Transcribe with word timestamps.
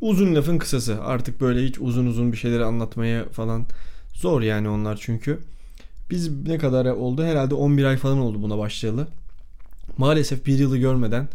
uzun 0.00 0.34
lafın 0.34 0.58
kısası. 0.58 1.04
Artık 1.04 1.40
böyle 1.40 1.66
hiç 1.66 1.78
uzun 1.78 2.06
uzun 2.06 2.32
bir 2.32 2.36
şeyleri 2.36 2.64
anlatmaya 2.64 3.28
falan 3.28 3.66
zor 4.14 4.42
yani 4.42 4.68
onlar 4.68 4.98
çünkü. 5.00 5.38
Biz 6.10 6.46
ne 6.46 6.58
kadar 6.58 6.86
oldu? 6.86 7.24
Herhalde 7.24 7.54
11 7.54 7.84
ay 7.84 7.96
falan 7.96 8.18
oldu 8.18 8.42
buna 8.42 8.58
başlayalı. 8.58 9.08
Maalesef 9.98 10.46
bir 10.46 10.58
yılı 10.58 10.78
görmeden 10.78 11.28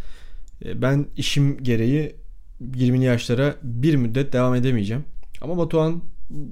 e, 0.65 0.81
ben 0.81 1.05
işim 1.17 1.63
gereği 1.63 2.15
20'li 2.61 3.03
yaşlara 3.03 3.55
bir 3.63 3.95
müddet 3.95 4.33
devam 4.33 4.55
edemeyeceğim. 4.55 5.03
Ama 5.41 5.57
Batuhan 5.57 6.01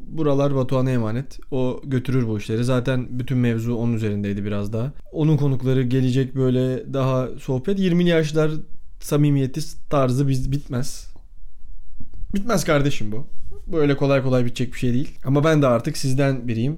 buralar 0.08 0.56
Batuhan'a 0.56 0.92
emanet. 0.92 1.40
O 1.52 1.82
götürür 1.84 2.28
bu 2.28 2.38
işleri. 2.38 2.64
Zaten 2.64 3.08
bütün 3.10 3.38
mevzu 3.38 3.76
onun 3.76 3.94
üzerindeydi 3.94 4.46
biraz 4.46 4.74
daha. 4.74 4.92
Onun 5.12 5.38
konukları 5.38 5.84
gelecek 5.84 6.36
böyle 6.36 6.94
daha 6.94 7.28
sohbet. 7.40 7.80
20'li 7.80 8.10
yaşlar 8.10 8.52
samimiyeti 9.00 9.62
tarzı 9.90 10.28
biz 10.28 10.52
bitmez. 10.52 11.13
Bitmez 12.34 12.64
kardeşim 12.64 13.12
bu. 13.12 13.28
Böyle 13.68 13.98
kolay 13.98 14.24
kolay 14.24 14.46
bitecek 14.46 14.74
bir 14.74 14.80
şey 14.80 14.94
değil. 14.94 15.18
Ama 15.26 15.44
ben 15.44 15.62
de 15.62 15.68
artık 15.68 15.98
sizden 15.98 16.48
biriyim. 16.48 16.78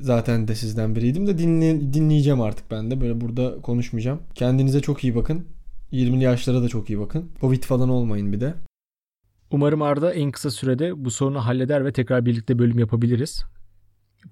Zaten 0.00 0.48
de 0.48 0.54
sizden 0.54 0.96
biriydim 0.96 1.26
de 1.26 1.38
dinle, 1.38 1.92
dinleyeceğim 1.92 2.40
artık 2.40 2.70
ben 2.70 2.90
de. 2.90 3.00
Böyle 3.00 3.20
burada 3.20 3.60
konuşmayacağım. 3.62 4.20
Kendinize 4.34 4.80
çok 4.80 5.04
iyi 5.04 5.14
bakın. 5.14 5.46
20'li 5.92 6.24
yaşlara 6.24 6.62
da 6.62 6.68
çok 6.68 6.90
iyi 6.90 6.98
bakın. 6.98 7.30
Covid 7.40 7.62
falan 7.64 7.88
olmayın 7.88 8.32
bir 8.32 8.40
de. 8.40 8.54
Umarım 9.50 9.82
Arda 9.82 10.12
en 10.12 10.30
kısa 10.30 10.50
sürede 10.50 11.04
bu 11.04 11.10
sorunu 11.10 11.46
halleder 11.46 11.84
ve 11.84 11.92
tekrar 11.92 12.26
birlikte 12.26 12.58
bölüm 12.58 12.78
yapabiliriz. 12.78 13.44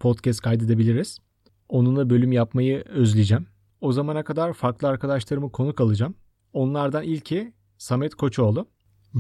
Podcast 0.01 0.41
kaydedebiliriz. 0.41 1.19
Onunla 1.69 2.11
bölüm 2.11 2.33
yapmayı 2.33 2.85
özleyeceğim. 2.89 3.47
O 3.81 3.93
zamana 3.93 4.25
kadar 4.25 4.53
farklı 4.53 4.89
arkadaşlarımı 4.89 5.53
konuk 5.53 5.81
alacağım. 5.81 6.15
Onlardan 6.53 7.05
ilki 7.05 7.53
Samet 7.79 8.15
Koçoğlu. 8.15 8.67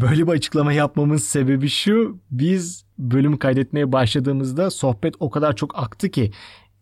Böyle 0.00 0.26
bir 0.26 0.32
açıklama 0.32 0.72
yapmamın 0.72 1.16
sebebi 1.16 1.68
şu. 1.68 2.20
Biz 2.30 2.84
bölüm 2.98 3.36
kaydetmeye 3.36 3.92
başladığımızda 3.92 4.70
sohbet 4.70 5.14
o 5.20 5.30
kadar 5.30 5.56
çok 5.56 5.78
aktı 5.78 6.08
ki 6.08 6.30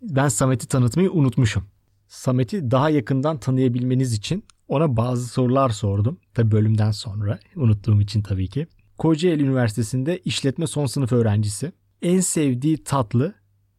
ben 0.03 0.29
Samet'i 0.29 0.69
tanıtmayı 0.69 1.12
unutmuşum. 1.12 1.65
Samet'i 2.09 2.70
daha 2.70 2.91
yakından 2.91 3.39
tanıyabilmeniz 3.39 4.12
için 4.12 4.45
ona 4.69 4.97
bazı 4.97 5.29
sorular 5.29 5.69
sordum. 5.69 6.19
Tabi 6.35 6.51
bölümden 6.51 6.91
sonra 6.91 7.39
unuttuğum 7.57 8.01
için 8.01 8.23
tabii 8.23 8.48
ki. 8.48 8.67
Kocaeli 8.98 9.42
Üniversitesi'nde 9.42 10.19
işletme 10.19 10.67
son 10.67 10.87
sınıf 10.87 11.12
öğrencisi. 11.12 11.73
En 12.03 12.20
sevdiği 12.20 12.85
tatlı 12.85 13.35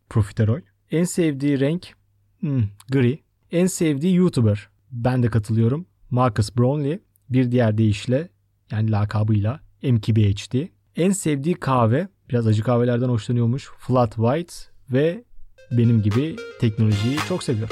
profiterol. 0.10 0.60
En 0.92 1.04
sevdiği 1.04 1.60
renk 1.60 1.88
hmm, 2.40 2.64
gri. 2.92 3.20
En 3.52 3.68
sevdiği 3.68 4.16
YouTuber. 4.16 4.70
Ben 4.92 5.24
de 5.24 5.30
katılıyorum. 5.30 5.86
Marcus 6.10 6.58
Brownlee. 6.58 7.00
Bir 7.30 7.52
diğer 7.52 7.78
deyişle 7.78 8.30
yani 8.72 8.92
lakabıyla 8.92 9.60
MKBHD. 9.84 10.68
En 10.96 11.12
sevdiği 11.12 11.56
kahve 11.56 12.08
biraz 12.30 12.48
acı 12.48 12.64
kahvelerden 12.64 13.10
hoşlanıyormuş. 13.10 13.70
Flat 13.80 14.16
White 14.16 14.54
ve 14.92 15.24
benim 15.72 16.02
gibi 16.02 16.36
teknolojiyi 16.60 17.18
çok 17.28 17.44
seviyor. 17.44 17.70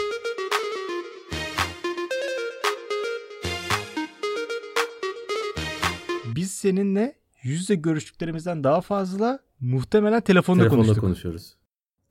Biz 6.36 6.52
seninle 6.52 7.16
yüzde 7.44 7.76
görüştüklerimizden 7.76 8.64
daha 8.64 8.82
fazla 8.82 9.40
muhtemelen 9.60 10.22
telefonda, 10.22 10.60
telefonda 10.64 10.84
konuştuk. 10.84 11.02
konuşuyoruz. 11.02 11.56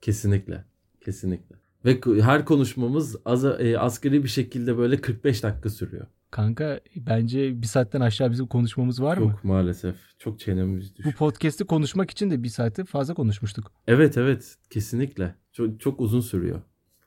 Kesinlikle. 0.01 0.65
Kesinlikle. 1.05 1.55
Ve 1.85 2.01
her 2.21 2.45
konuşmamız 2.45 3.15
az, 3.25 3.45
e, 3.45 3.79
asgari 3.79 4.23
bir 4.23 4.29
şekilde 4.29 4.77
böyle 4.77 5.01
45 5.01 5.43
dakika 5.43 5.69
sürüyor. 5.69 6.07
Kanka 6.33 6.79
bence 6.95 7.61
bir 7.61 7.67
saatten 7.67 8.01
aşağı 8.01 8.31
bizim 8.31 8.47
konuşmamız 8.47 9.01
var 9.01 9.17
Yok, 9.17 9.25
mı? 9.25 9.31
Yok 9.31 9.43
maalesef. 9.43 9.95
Çok 10.19 10.39
çenemiz 10.39 10.95
düşüyor. 10.95 11.13
Bu 11.13 11.17
podcast'i 11.17 11.65
konuşmak 11.65 12.11
için 12.11 12.31
de 12.31 12.43
bir 12.43 12.49
saati 12.49 12.85
fazla 12.85 13.13
konuşmuştuk. 13.13 13.71
Evet 13.87 14.17
evet 14.17 14.57
kesinlikle. 14.69 15.35
Çok, 15.51 15.79
çok 15.79 15.99
uzun 15.99 16.21
sürüyor. 16.21 16.61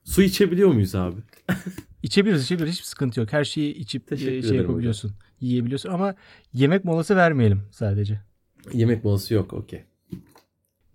Su 0.05 0.23
içebiliyor 0.23 0.73
muyuz 0.73 0.95
abi? 0.95 1.21
İçebiliriz 2.03 2.45
içebiliriz 2.45 2.73
hiçbir 2.73 2.87
sıkıntı 2.87 3.21
yok. 3.21 3.33
Her 3.33 3.45
şeyi 3.45 3.75
içip 3.75 4.13
e, 4.13 4.17
şey 4.17 4.57
yapabiliyorsun. 4.57 5.09
Hocam. 5.09 5.21
Yiyebiliyorsun 5.41 5.91
ama 5.91 6.15
yemek 6.53 6.85
molası 6.85 7.17
vermeyelim 7.17 7.63
sadece. 7.71 8.21
Yemek 8.73 9.05
molası 9.05 9.35
yok 9.35 9.53
okey. 9.53 9.85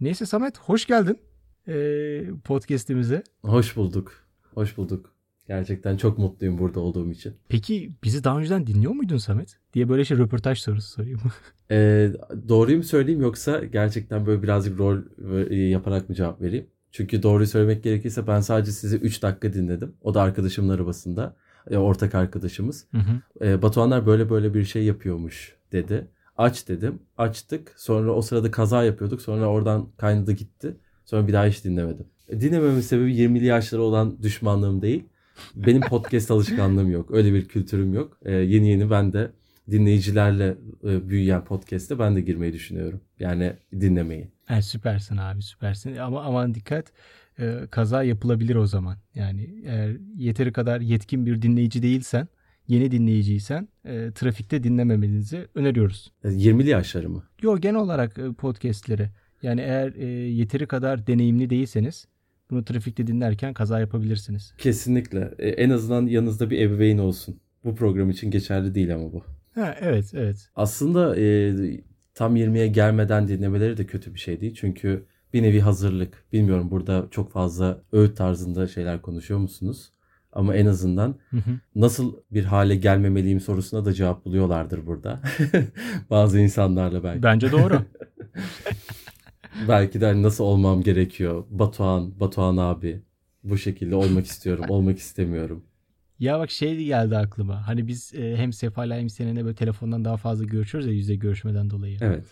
Neyse 0.01 0.25
Samet 0.25 0.57
hoş 0.57 0.85
geldin 0.85 1.19
ee, 1.67 2.23
podcast'imize. 2.43 3.23
Hoş 3.41 3.75
bulduk. 3.75 4.25
Hoş 4.53 4.77
bulduk. 4.77 5.10
Gerçekten 5.51 5.97
çok 5.97 6.17
mutluyum 6.17 6.57
burada 6.57 6.79
olduğum 6.79 7.11
için. 7.11 7.33
Peki 7.49 7.93
bizi 8.03 8.23
daha 8.23 8.39
önceden 8.39 8.67
dinliyor 8.67 8.93
muydun 8.93 9.17
Samet? 9.17 9.57
Diye 9.73 9.89
böyle 9.89 10.05
şey 10.05 10.17
röportaj 10.17 10.59
sorusu 10.59 10.91
sorayım. 10.91 11.19
ee, 11.71 12.11
doğruyu 12.49 12.77
mu 12.77 12.83
söyleyeyim 12.83 13.21
yoksa 13.21 13.65
gerçekten 13.65 14.25
böyle 14.25 14.43
birazcık 14.43 14.79
rol 14.79 14.97
e, 15.49 15.55
yaparak 15.55 16.09
mı 16.09 16.15
cevap 16.15 16.41
vereyim? 16.41 16.67
Çünkü 16.91 17.23
doğruyu 17.23 17.47
söylemek 17.47 17.83
gerekirse 17.83 18.27
ben 18.27 18.39
sadece 18.41 18.71
sizi 18.71 18.97
3 18.97 19.23
dakika 19.23 19.53
dinledim. 19.53 19.93
O 20.01 20.13
da 20.13 20.21
arkadaşımın 20.21 20.69
arabasında. 20.69 21.35
E, 21.69 21.77
ortak 21.77 22.15
arkadaşımız. 22.15 22.87
Hı 22.91 22.97
hı. 22.97 23.45
E, 23.45 23.61
Batuhanlar 23.61 24.05
böyle 24.05 24.29
böyle 24.29 24.53
bir 24.53 24.65
şey 24.65 24.83
yapıyormuş 24.83 25.55
dedi. 25.71 26.07
Aç 26.37 26.67
dedim. 26.67 26.99
Açtık. 27.17 27.73
Sonra 27.77 28.11
o 28.11 28.21
sırada 28.21 28.51
kaza 28.51 28.83
yapıyorduk. 28.83 29.21
Sonra 29.21 29.45
oradan 29.45 29.87
kaynadı 29.97 30.31
gitti. 30.31 30.77
Sonra 31.05 31.27
bir 31.27 31.33
daha 31.33 31.45
hiç 31.45 31.63
dinlemedim. 31.63 32.05
E, 32.27 32.41
dinlememin 32.41 32.81
sebebi 32.81 33.15
20'li 33.15 33.45
yaşları 33.45 33.81
olan 33.81 34.23
düşmanlığım 34.23 34.81
değil. 34.81 35.03
Benim 35.55 35.81
podcast 35.81 36.31
alışkanlığım 36.31 36.91
yok. 36.91 37.11
Öyle 37.11 37.33
bir 37.33 37.47
kültürüm 37.47 37.93
yok. 37.93 38.17
E, 38.25 38.31
yeni 38.31 38.69
yeni 38.69 38.91
ben 38.91 39.13
de 39.13 39.31
dinleyicilerle 39.71 40.57
e, 40.83 41.09
büyüyen 41.09 41.43
podcast'te 41.45 41.99
ben 41.99 42.15
de 42.15 42.21
girmeyi 42.21 42.53
düşünüyorum. 42.53 43.01
Yani 43.19 43.53
dinlemeyi. 43.73 44.31
Evet, 44.49 44.65
süpersin 44.65 45.17
abi 45.17 45.41
süpersin. 45.41 45.95
Ama 45.95 46.21
aman 46.21 46.53
dikkat 46.53 46.91
e, 47.39 47.67
kaza 47.71 48.03
yapılabilir 48.03 48.55
o 48.55 48.65
zaman. 48.65 48.97
Yani 49.15 49.61
eğer 49.65 49.97
yeteri 50.15 50.53
kadar 50.53 50.81
yetkin 50.81 51.25
bir 51.25 51.41
dinleyici 51.41 51.83
değilsen, 51.83 52.27
yeni 52.67 52.91
dinleyiciysen 52.91 53.67
e, 53.85 54.11
trafikte 54.15 54.63
dinlememenizi 54.63 55.47
öneriyoruz. 55.55 56.11
20'li 56.23 56.67
e, 56.67 56.71
yaşları 56.71 57.09
mı? 57.09 57.23
Yok 57.41 57.61
genel 57.61 57.79
olarak 57.79 58.17
e, 58.17 58.33
podcast'leri. 58.33 59.09
Yani 59.41 59.61
eğer 59.61 59.93
e, 59.95 60.05
yeteri 60.29 60.67
kadar 60.67 61.07
deneyimli 61.07 61.49
değilseniz 61.49 62.07
bunu 62.51 62.65
trafikte 62.65 63.07
dinlerken 63.07 63.53
kaza 63.53 63.79
yapabilirsiniz. 63.79 64.53
Kesinlikle. 64.57 65.33
E, 65.39 65.49
en 65.49 65.69
azından 65.69 66.05
yanınızda 66.05 66.49
bir 66.49 66.59
ebeveyn 66.59 66.97
olsun. 66.97 67.39
Bu 67.63 67.75
program 67.75 68.09
için 68.09 68.31
geçerli 68.31 68.75
değil 68.75 68.95
ama 68.95 69.13
bu. 69.13 69.23
Ha, 69.55 69.75
evet 69.81 70.11
evet. 70.13 70.49
Aslında 70.55 71.19
e, 71.19 71.53
tam 72.15 72.37
20'ye 72.37 72.67
gelmeden 72.67 73.27
dinlemeleri 73.27 73.77
de 73.77 73.85
kötü 73.85 74.13
bir 74.13 74.19
şey 74.19 74.41
değil. 74.41 74.55
Çünkü 74.55 75.05
bir 75.33 75.43
nevi 75.43 75.59
hazırlık. 75.59 76.25
Bilmiyorum 76.33 76.71
burada 76.71 77.07
çok 77.11 77.31
fazla 77.31 77.81
öğüt 77.91 78.17
tarzında 78.17 78.67
şeyler 78.67 79.01
konuşuyor 79.01 79.39
musunuz? 79.39 79.91
Ama 80.33 80.55
en 80.55 80.65
azından 80.65 81.15
hı 81.29 81.37
hı. 81.37 81.51
nasıl 81.75 82.13
bir 82.31 82.43
hale 82.43 82.75
gelmemeliyim 82.75 83.39
sorusuna 83.39 83.85
da 83.85 83.93
cevap 83.93 84.25
buluyorlardır 84.25 84.85
burada. 84.85 85.19
Bazı 86.09 86.39
insanlarla 86.39 87.03
belki. 87.03 87.23
Bence 87.23 87.51
doğru. 87.51 87.81
belki 89.67 90.01
de 90.01 90.05
hani 90.05 90.23
nasıl 90.23 90.43
olmam 90.43 90.83
gerekiyor. 90.83 91.43
Batuhan, 91.49 92.19
Batuhan 92.19 92.57
abi. 92.57 93.01
Bu 93.43 93.57
şekilde 93.57 93.95
olmak 93.95 94.25
istiyorum, 94.25 94.65
olmak 94.69 94.97
istemiyorum. 94.97 95.63
Ya 96.19 96.39
bak 96.39 96.51
şey 96.51 96.85
geldi 96.85 97.17
aklıma. 97.17 97.67
Hani 97.67 97.87
biz 97.87 98.13
e, 98.13 98.35
hem 98.37 98.53
Sefa'yla 98.53 98.97
hem 98.97 99.09
seninle 99.09 99.45
böyle 99.45 99.55
telefondan 99.55 100.05
daha 100.05 100.17
fazla 100.17 100.45
görüşüyoruz 100.45 100.87
ya 100.87 100.93
yüzde 100.93 101.15
görüşmeden 101.15 101.69
dolayı. 101.69 101.97
Evet. 102.01 102.23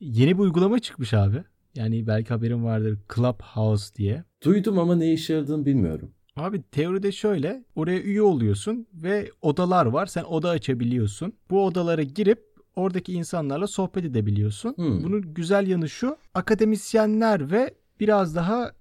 Yeni 0.00 0.38
bir 0.38 0.42
uygulama 0.42 0.78
çıkmış 0.78 1.14
abi. 1.14 1.36
Yani 1.74 2.06
belki 2.06 2.28
haberin 2.28 2.64
vardır. 2.64 2.98
Clubhouse 3.14 3.94
diye. 3.94 4.24
Duydum 4.44 4.78
ama 4.78 4.96
ne 4.96 5.12
işe 5.12 5.32
yaradığını 5.32 5.66
bilmiyorum. 5.66 6.10
Abi 6.36 6.62
teoride 6.62 7.12
şöyle. 7.12 7.64
Oraya 7.74 8.00
üye 8.00 8.22
oluyorsun 8.22 8.86
ve 8.94 9.30
odalar 9.42 9.86
var. 9.86 10.06
Sen 10.06 10.24
oda 10.24 10.50
açabiliyorsun. 10.50 11.32
Bu 11.50 11.64
odalara 11.64 12.02
girip 12.02 12.51
oradaki 12.76 13.12
insanlarla 13.12 13.66
sohbet 13.66 14.04
edebiliyorsun. 14.04 14.74
Hmm. 14.76 15.04
Bunun 15.04 15.34
güzel 15.34 15.66
yanı 15.66 15.88
şu. 15.88 16.16
Akademisyenler 16.34 17.50
ve 17.50 17.74
biraz 18.00 18.36
daha 18.36 18.72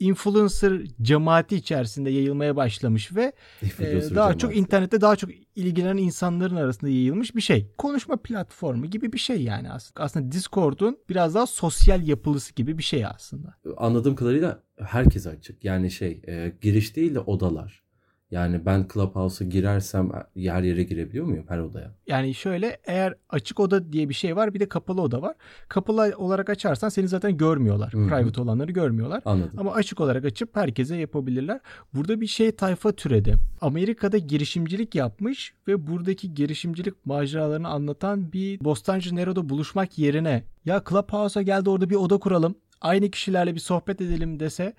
influencer 0.00 0.82
cemaati 1.02 1.56
içerisinde 1.56 2.10
yayılmaya 2.10 2.56
başlamış 2.56 3.16
ve 3.16 3.32
e, 3.78 4.14
daha 4.14 4.38
çok 4.38 4.56
internette 4.56 5.00
daha 5.00 5.16
çok 5.16 5.30
ilgilenen 5.56 5.96
insanların 5.96 6.56
arasında 6.56 6.90
yayılmış 6.90 7.36
bir 7.36 7.40
şey. 7.40 7.72
Konuşma 7.78 8.16
platformu 8.16 8.86
gibi 8.86 9.12
bir 9.12 9.18
şey 9.18 9.42
yani 9.42 9.70
aslında. 9.70 10.04
Aslında 10.04 10.32
Discord'un 10.32 10.98
biraz 11.08 11.34
daha 11.34 11.46
sosyal 11.46 12.08
yapılısı 12.08 12.54
gibi 12.54 12.78
bir 12.78 12.82
şey 12.82 13.06
aslında. 13.06 13.54
Anladığım 13.76 14.14
kadarıyla 14.14 14.62
herkes 14.78 15.26
açık. 15.26 15.64
Yani 15.64 15.90
şey 15.90 16.22
e, 16.28 16.52
giriş 16.60 16.96
değil 16.96 17.14
de 17.14 17.20
odalar. 17.20 17.82
Yani 18.30 18.66
ben 18.66 18.86
Clubhouse'a 18.92 19.48
girersem 19.48 20.10
yer 20.34 20.62
yere 20.62 20.82
girebiliyor 20.82 21.26
muyum 21.26 21.44
her 21.48 21.58
odaya? 21.58 21.94
Yani 22.06 22.34
şöyle 22.34 22.80
eğer 22.84 23.14
açık 23.28 23.60
oda 23.60 23.92
diye 23.92 24.08
bir 24.08 24.14
şey 24.14 24.36
var 24.36 24.54
bir 24.54 24.60
de 24.60 24.68
kapalı 24.68 25.02
oda 25.02 25.22
var. 25.22 25.34
Kapalı 25.68 26.14
olarak 26.16 26.50
açarsan 26.50 26.88
seni 26.88 27.08
zaten 27.08 27.36
görmüyorlar. 27.36 27.92
Hı 27.92 27.98
hı. 27.98 28.08
Private 28.08 28.40
olanları 28.40 28.72
görmüyorlar. 28.72 29.22
Anladım. 29.24 29.58
Ama 29.58 29.72
açık 29.72 30.00
olarak 30.00 30.24
açıp 30.24 30.56
herkese 30.56 30.96
yapabilirler. 30.96 31.60
Burada 31.94 32.20
bir 32.20 32.26
şey 32.26 32.52
tayfa 32.52 32.92
türedi. 32.92 33.36
Amerika'da 33.60 34.18
girişimcilik 34.18 34.94
yapmış 34.94 35.54
ve 35.68 35.86
buradaki 35.86 36.34
girişimcilik 36.34 37.06
maceralarını 37.06 37.68
anlatan 37.68 38.32
bir 38.32 38.64
Bostancı 38.64 39.16
Nero'da 39.16 39.48
buluşmak 39.48 39.98
yerine 39.98 40.44
ya 40.64 40.82
Clubhouse'a 40.88 41.42
geldi 41.42 41.70
orada 41.70 41.90
bir 41.90 41.94
oda 41.94 42.18
kuralım. 42.18 42.54
Aynı 42.80 43.10
kişilerle 43.10 43.54
bir 43.54 43.60
sohbet 43.60 44.00
edelim 44.00 44.40
dese 44.40 44.74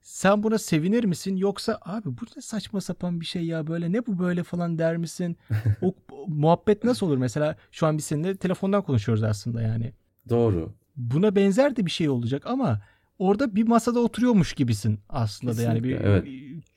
sen 0.00 0.42
buna 0.42 0.58
sevinir 0.58 1.04
misin 1.04 1.36
yoksa 1.36 1.78
abi 1.82 2.06
bu 2.06 2.24
ne 2.36 2.42
saçma 2.42 2.80
sapan 2.80 3.20
bir 3.20 3.26
şey 3.26 3.44
ya 3.44 3.66
böyle 3.66 3.92
ne 3.92 4.06
bu 4.06 4.18
böyle 4.18 4.42
falan 4.42 4.78
der 4.78 4.96
misin? 4.96 5.36
O, 5.82 5.94
o 6.12 6.26
muhabbet 6.28 6.84
nasıl 6.84 7.06
olur 7.06 7.16
mesela 7.16 7.56
şu 7.70 7.86
an 7.86 7.98
biz 7.98 8.04
seninle 8.04 8.36
telefondan 8.36 8.82
konuşuyoruz 8.82 9.22
aslında 9.22 9.62
yani. 9.62 9.92
Doğru. 10.28 10.72
Buna 10.96 11.36
benzer 11.36 11.76
de 11.76 11.86
bir 11.86 11.90
şey 11.90 12.08
olacak 12.08 12.42
ama 12.46 12.82
orada 13.18 13.54
bir 13.54 13.68
masada 13.68 14.00
oturuyormuş 14.00 14.52
gibisin 14.52 15.00
aslında 15.08 15.56
da 15.56 15.62
yani 15.62 15.84
bir, 15.84 15.98
Kesinlikle, 15.98 16.10
evet. 16.10 16.26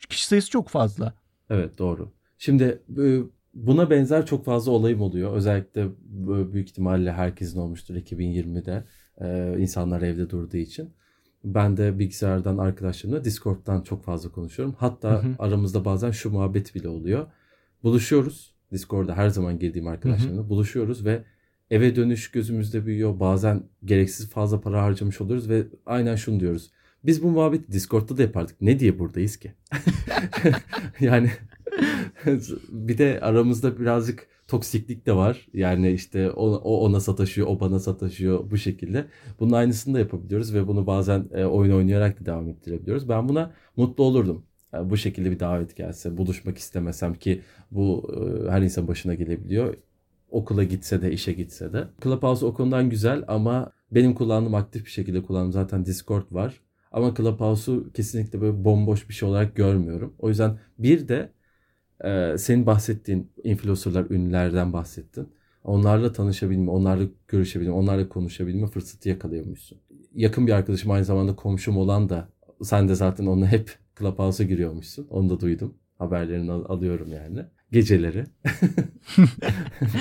kişi 0.09 0.27
sayısı 0.27 0.49
çok 0.49 0.69
fazla. 0.69 1.13
Evet 1.49 1.77
doğru. 1.77 2.11
Şimdi 2.37 2.81
e, 3.03 3.19
buna 3.53 3.89
benzer 3.89 4.25
çok 4.25 4.45
fazla 4.45 4.71
olayım 4.71 5.01
oluyor. 5.01 5.33
Özellikle 5.33 5.87
büyük 6.53 6.69
ihtimalle 6.69 7.11
herkesin 7.11 7.59
olmuştur 7.59 7.95
2020'de 7.95 8.83
e, 9.21 9.59
insanlar 9.61 10.01
evde 10.01 10.29
durduğu 10.29 10.57
için. 10.57 10.93
Ben 11.43 11.77
de 11.77 11.99
bilgisayardan 11.99 12.57
arkadaşlarımla 12.57 13.23
Discord'dan 13.23 13.81
çok 13.81 14.03
fazla 14.03 14.31
konuşuyorum. 14.31 14.75
Hatta 14.77 15.11
Hı 15.11 15.27
hı. 15.27 15.35
aramızda 15.39 15.85
bazen 15.85 16.11
şu 16.11 16.29
muhabbet 16.29 16.75
bile 16.75 16.87
oluyor. 16.87 17.27
Buluşuyoruz. 17.83 18.53
Discord'da 18.71 19.17
her 19.17 19.29
zaman 19.29 19.59
girdiğim 19.59 19.87
arkadaşlarımla 19.87 20.49
buluşuyoruz 20.49 21.05
ve 21.05 21.23
eve 21.71 21.95
dönüş 21.95 22.31
gözümüzde 22.31 22.85
büyüyor. 22.85 23.19
Bazen 23.19 23.63
gereksiz 23.85 24.29
fazla 24.29 24.61
para 24.61 24.83
harcamış 24.83 25.21
oluyoruz 25.21 25.49
ve 25.49 25.67
aynen 25.85 26.15
şunu 26.15 26.39
diyoruz. 26.39 26.71
Biz 27.05 27.23
bu 27.23 27.31
muhabbeti 27.31 27.71
Discord'da 27.71 28.17
da 28.17 28.21
yapardık. 28.21 28.61
Ne 28.61 28.79
diye 28.79 28.99
buradayız 28.99 29.37
ki? 29.37 29.53
yani 30.99 31.31
bir 32.69 32.97
de 32.97 33.19
aramızda 33.21 33.79
birazcık 33.79 34.27
toksiklik 34.53 35.05
de 35.05 35.15
var. 35.15 35.47
Yani 35.53 35.91
işte 35.91 36.31
o, 36.31 36.45
o 36.55 36.85
ona 36.85 36.99
sataşıyor, 36.99 37.47
o 37.47 37.59
bana 37.59 37.79
sataşıyor 37.79 38.51
bu 38.51 38.57
şekilde. 38.57 39.05
Bunun 39.39 39.51
aynısını 39.51 39.93
da 39.93 39.99
yapabiliyoruz 39.99 40.53
ve 40.53 40.67
bunu 40.67 40.87
bazen 40.87 41.25
e, 41.33 41.45
oyun 41.45 41.73
oynayarak 41.73 42.21
da 42.21 42.25
devam 42.25 42.49
ettirebiliyoruz. 42.49 43.09
Ben 43.09 43.29
buna 43.29 43.51
mutlu 43.77 44.03
olurdum. 44.03 44.45
Yani 44.73 44.89
bu 44.89 44.97
şekilde 44.97 45.31
bir 45.31 45.39
davet 45.39 45.75
gelse, 45.75 46.17
buluşmak 46.17 46.57
istemesem 46.57 47.13
ki 47.13 47.41
bu 47.71 48.11
e, 48.13 48.51
her 48.51 48.61
insan 48.61 48.87
başına 48.87 49.13
gelebiliyor. 49.13 49.75
Okula 50.29 50.63
gitse 50.63 51.01
de, 51.01 51.11
işe 51.11 51.33
gitse 51.33 51.73
de. 51.73 51.87
Clubhouse 52.03 52.45
o 52.45 52.53
konudan 52.53 52.89
güzel 52.89 53.23
ama 53.27 53.71
benim 53.91 54.13
kullandığım 54.13 54.55
aktif 54.55 54.85
bir 54.85 54.91
şekilde 54.91 55.23
kullandığım 55.23 55.51
zaten 55.51 55.85
Discord 55.85 56.31
var. 56.31 56.61
Ama 56.91 57.13
Clubhouse'u 57.15 57.91
kesinlikle 57.93 58.41
böyle 58.41 58.63
bomboş 58.63 59.09
bir 59.09 59.13
şey 59.13 59.29
olarak 59.29 59.55
görmüyorum. 59.55 60.13
O 60.19 60.29
yüzden 60.29 60.59
bir 60.77 61.07
de 61.07 61.29
e, 62.05 62.37
senin 62.37 62.65
bahsettiğin 62.65 63.31
influencerlar, 63.43 64.05
ünlülerden 64.09 64.73
bahsettin. 64.73 65.27
Onlarla 65.63 66.13
tanışabilme, 66.13 66.71
onlarla 66.71 67.03
görüşebilme, 67.27 67.71
onlarla 67.71 68.09
konuşabilme 68.09 68.67
fırsatı 68.67 69.09
yakalıyormuşsun. 69.09 69.77
Yakın 70.15 70.47
bir 70.47 70.51
arkadaşım 70.51 70.91
aynı 70.91 71.05
zamanda 71.05 71.35
komşum 71.35 71.77
olan 71.77 72.09
da 72.09 72.29
sen 72.63 72.89
de 72.89 72.95
zaten 72.95 73.25
onunla 73.25 73.47
hep 73.47 73.77
Clubhouse'a 73.99 74.47
giriyormuşsun. 74.47 75.07
Onu 75.09 75.29
da 75.29 75.39
duydum. 75.39 75.73
Haberlerini 75.97 76.51
al- 76.51 76.65
alıyorum 76.69 77.11
yani. 77.11 77.39
Geceleri. 77.71 78.25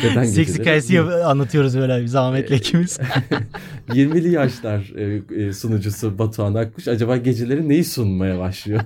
Neden 0.05 0.25
Seks 0.25 0.37
geceleri? 0.37 0.61
hikayesi 0.61 1.01
anlatıyoruz 1.01 1.77
böyle 1.79 2.07
zahmetle 2.09 2.55
Ee, 2.55 2.59
ikimiz. 2.59 2.99
20'li 3.89 4.31
yaşlar 4.31 4.93
e, 4.97 5.23
e, 5.45 5.53
sunucusu 5.53 6.19
Batuhan 6.19 6.55
Akkuş 6.55 6.89
acaba 6.89 7.17
geceleri 7.17 7.69
neyi 7.69 7.85
sunmaya 7.85 8.39
başlıyor? 8.39 8.81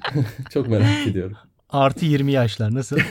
Çok 0.50 0.68
merak 0.68 1.06
ediyorum. 1.06 1.36
Artı 1.72 2.04
20 2.04 2.32
yaşlar 2.32 2.74
nasıl? 2.74 2.98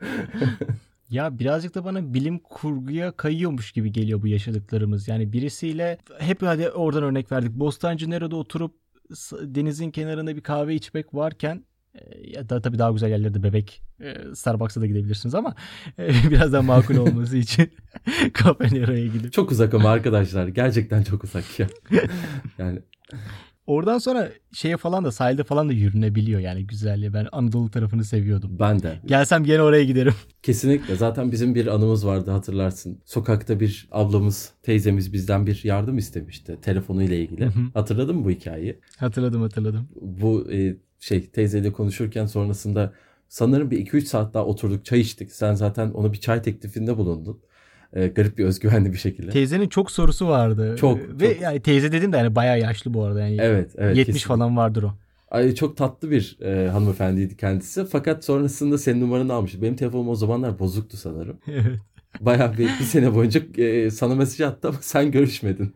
Ya 1.10 1.38
birazcık 1.38 1.74
da 1.74 1.84
bana 1.84 2.14
bilim 2.14 2.38
kurguya 2.38 3.12
kayıyormuş 3.12 3.72
gibi 3.72 3.92
geliyor 3.92 4.22
bu 4.22 4.26
yaşadıklarımız. 4.26 5.08
Yani 5.08 5.32
birisiyle 5.32 5.98
hep 6.18 6.42
hadi 6.42 6.70
oradan 6.70 7.02
örnek 7.02 7.32
verdik. 7.32 7.52
Bostancı 7.52 8.10
Nero'da 8.10 8.36
oturup 8.36 8.74
denizin 9.42 9.90
kenarında 9.90 10.36
bir 10.36 10.40
kahve 10.40 10.74
içmek 10.74 11.14
varken 11.14 11.64
e, 11.94 12.28
ya 12.30 12.48
da 12.48 12.60
tabii 12.60 12.78
daha 12.78 12.90
güzel 12.90 13.10
yerlerde 13.10 13.42
bebek 13.42 13.82
e, 14.00 14.34
Starbucks'a 14.34 14.80
da 14.80 14.86
gidebilirsiniz 14.86 15.34
ama 15.34 15.54
e, 15.98 16.08
biraz 16.30 16.52
daha 16.52 16.62
makul 16.62 16.96
olması 16.96 17.36
için 17.36 17.70
Cafe 18.44 18.64
Nero'ya 18.64 19.06
gidip. 19.06 19.32
Çok 19.32 19.50
uzak 19.50 19.74
ama 19.74 19.90
arkadaşlar 19.90 20.48
gerçekten 20.48 21.02
çok 21.02 21.24
uzak 21.24 21.58
ya. 21.58 21.66
Yani 22.58 22.78
Oradan 23.70 23.98
sonra 23.98 24.28
şeye 24.52 24.76
falan 24.76 25.04
da 25.04 25.12
sahilde 25.12 25.44
falan 25.44 25.68
da 25.68 25.72
yürünebiliyor 25.72 26.40
yani 26.40 26.66
güzelliği. 26.66 27.12
Ben 27.12 27.28
Anadolu 27.32 27.70
tarafını 27.70 28.04
seviyordum. 28.04 28.56
ben 28.58 28.82
de 28.82 28.98
Gelsem 29.06 29.44
gene 29.44 29.62
oraya 29.62 29.84
giderim. 29.84 30.14
kesinlikle 30.42 30.96
zaten 30.96 31.32
bizim 31.32 31.54
bir 31.54 31.66
anımız 31.66 32.06
vardı 32.06 32.30
hatırlarsın. 32.30 32.98
Sokakta 33.04 33.60
bir 33.60 33.88
ablamız 33.90 34.52
teyzemiz 34.62 35.12
bizden 35.12 35.46
bir 35.46 35.60
yardım 35.64 35.98
istemişti 35.98 36.58
telefonuyla 36.62 37.16
ilgili. 37.16 37.44
Hı 37.44 37.48
hı. 37.48 37.60
Hatırladın 37.74 38.16
mı 38.16 38.24
bu 38.24 38.30
hikayeyi? 38.30 38.80
Hatırladım 38.96 39.42
hatırladım. 39.42 39.88
Bu 40.00 40.52
e, 40.52 40.76
şey 41.00 41.26
teyzeyle 41.26 41.72
konuşurken 41.72 42.26
sonrasında 42.26 42.92
sanırım 43.28 43.70
bir 43.70 43.86
2-3 43.86 44.00
saat 44.00 44.34
daha 44.34 44.46
oturduk 44.46 44.84
çay 44.84 45.00
içtik. 45.00 45.32
Sen 45.32 45.54
zaten 45.54 45.90
ona 45.90 46.12
bir 46.12 46.20
çay 46.20 46.42
teklifinde 46.42 46.96
bulundun. 46.96 47.40
E, 47.92 48.06
garip 48.06 48.38
bir 48.38 48.44
özgüvenli 48.44 48.92
bir 48.92 48.98
şekilde. 48.98 49.30
Teyzenin 49.30 49.68
çok 49.68 49.90
sorusu 49.90 50.28
vardı. 50.28 50.76
Çok, 50.80 51.20
Ve 51.20 51.32
çok. 51.34 51.42
yani 51.42 51.60
teyze 51.60 51.92
dedim 51.92 52.12
de 52.12 52.16
yani 52.16 52.34
bayağı 52.34 52.60
yaşlı 52.60 52.94
bu 52.94 53.04
arada. 53.04 53.20
Yani 53.20 53.36
Evet, 53.40 53.70
evet. 53.78 53.96
70 53.96 54.06
kesinlikle. 54.06 54.28
falan 54.28 54.56
vardır 54.56 54.82
o. 54.82 54.94
Ay, 55.30 55.54
çok 55.54 55.76
tatlı 55.76 56.10
bir 56.10 56.38
e, 56.42 56.68
hanımefendiydi 56.68 57.36
kendisi. 57.36 57.84
Fakat 57.84 58.24
sonrasında 58.24 58.78
senin 58.78 59.00
numaranı 59.00 59.32
almış. 59.32 59.62
Benim 59.62 59.76
telefonum 59.76 60.08
o 60.08 60.14
zamanlar 60.14 60.58
bozuktu 60.58 60.96
sanırım. 60.96 61.38
Evet. 61.48 61.78
Bayağı 62.20 62.52
bir, 62.52 62.58
bir 62.58 62.84
sene 62.84 63.14
boyunca 63.14 63.40
e, 63.58 63.90
sana 63.90 64.14
mesaj 64.14 64.40
attı 64.40 64.68
ama 64.68 64.78
sen 64.80 65.10
görüşmedin. 65.10 65.72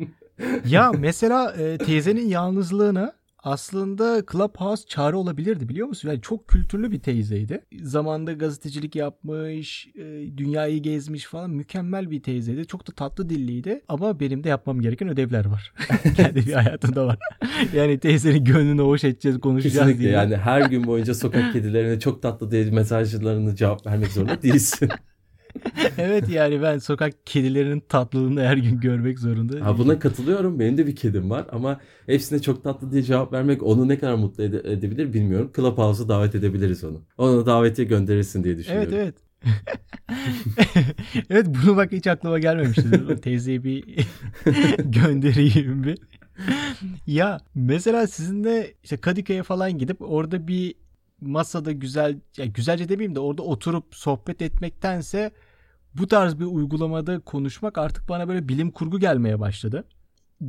ya 0.68 0.92
mesela 0.98 1.52
e, 1.52 1.78
teyzenin 1.78 2.28
yalnızlığına 2.28 3.12
aslında 3.44 4.22
Clubhouse 4.32 4.86
çare 4.88 5.16
olabilirdi 5.16 5.68
biliyor 5.68 5.88
musun? 5.88 6.08
Yani 6.08 6.20
çok 6.20 6.48
kültürlü 6.48 6.90
bir 6.90 6.98
teyzeydi. 7.00 7.60
Zamanında 7.82 8.32
gazetecilik 8.32 8.96
yapmış, 8.96 9.86
e, 9.98 10.02
dünyayı 10.36 10.82
gezmiş 10.82 11.24
falan 11.24 11.50
mükemmel 11.50 12.10
bir 12.10 12.22
teyzeydi. 12.22 12.66
Çok 12.66 12.88
da 12.88 12.92
tatlı 12.92 13.28
dilliydi 13.28 13.82
ama 13.88 14.20
benim 14.20 14.44
de 14.44 14.48
yapmam 14.48 14.80
gereken 14.80 15.08
ödevler 15.08 15.44
var. 15.44 15.72
Kendi 16.16 16.46
bir 16.46 16.52
hayatımda 16.52 17.06
var. 17.06 17.18
yani 17.74 17.98
teyzenin 17.98 18.44
gönlünü 18.44 18.82
hoş 18.82 19.04
edeceğiz, 19.04 19.40
konuşacağız 19.40 19.74
Kesinlikle 19.76 20.02
diye. 20.02 20.12
yani 20.12 20.36
her 20.36 20.60
gün 20.70 20.86
boyunca 20.86 21.14
sokak 21.14 21.52
kedilerine 21.52 22.00
çok 22.00 22.22
tatlı 22.22 22.50
diye 22.50 22.64
mesajlarını 22.70 23.56
cevap 23.56 23.86
vermek 23.86 24.12
zorunda 24.12 24.42
değilsin. 24.42 24.88
evet 25.98 26.28
yani 26.28 26.62
ben 26.62 26.78
sokak 26.78 27.26
kedilerinin 27.26 27.80
tatlılığını 27.80 28.40
her 28.42 28.56
gün 28.56 28.80
görmek 28.80 29.18
zorunda. 29.18 29.66
Ha, 29.66 29.78
buna 29.78 29.98
katılıyorum. 29.98 30.58
Benim 30.60 30.78
de 30.78 30.86
bir 30.86 30.96
kedim 30.96 31.30
var 31.30 31.46
ama 31.52 31.80
hepsine 32.06 32.42
çok 32.42 32.64
tatlı 32.64 32.92
diye 32.92 33.02
cevap 33.02 33.32
vermek 33.32 33.62
onu 33.62 33.88
ne 33.88 33.98
kadar 33.98 34.14
mutlu 34.14 34.44
ede- 34.44 34.72
edebilir 34.72 35.12
bilmiyorum. 35.12 35.52
Clubhouse'a 35.56 36.08
davet 36.08 36.34
edebiliriz 36.34 36.84
onu. 36.84 37.02
Ona 37.18 37.46
davetiye 37.46 37.88
gönderirsin 37.88 38.44
diye 38.44 38.58
düşünüyorum. 38.58 38.94
Evet 38.94 39.14
evet. 39.14 39.14
evet 41.30 41.46
bunu 41.46 41.76
bak 41.76 41.92
hiç 41.92 42.06
aklıma 42.06 42.38
gelmemişti. 42.38 42.88
O 43.12 43.16
Teyzeye 43.16 43.64
bir 43.64 43.84
göndereyim 44.84 45.84
bir. 45.84 45.98
ya 47.06 47.38
mesela 47.54 48.06
sizinle 48.06 48.74
işte 48.82 48.96
Kadıköy'e 48.96 49.42
falan 49.42 49.78
gidip 49.78 49.96
orada 50.02 50.48
bir 50.48 50.74
masada 51.20 51.72
güzel 51.72 52.20
ya 52.36 52.46
güzelce 52.46 52.88
demeyeyim 52.88 53.14
de 53.14 53.20
orada 53.20 53.42
oturup 53.42 53.84
sohbet 53.90 54.42
etmektense 54.42 55.30
bu 55.94 56.08
tarz 56.08 56.38
bir 56.40 56.44
uygulamada 56.44 57.20
konuşmak 57.20 57.78
artık 57.78 58.08
bana 58.08 58.28
böyle 58.28 58.48
bilim 58.48 58.70
kurgu 58.70 58.98
gelmeye 59.00 59.40
başladı. 59.40 59.84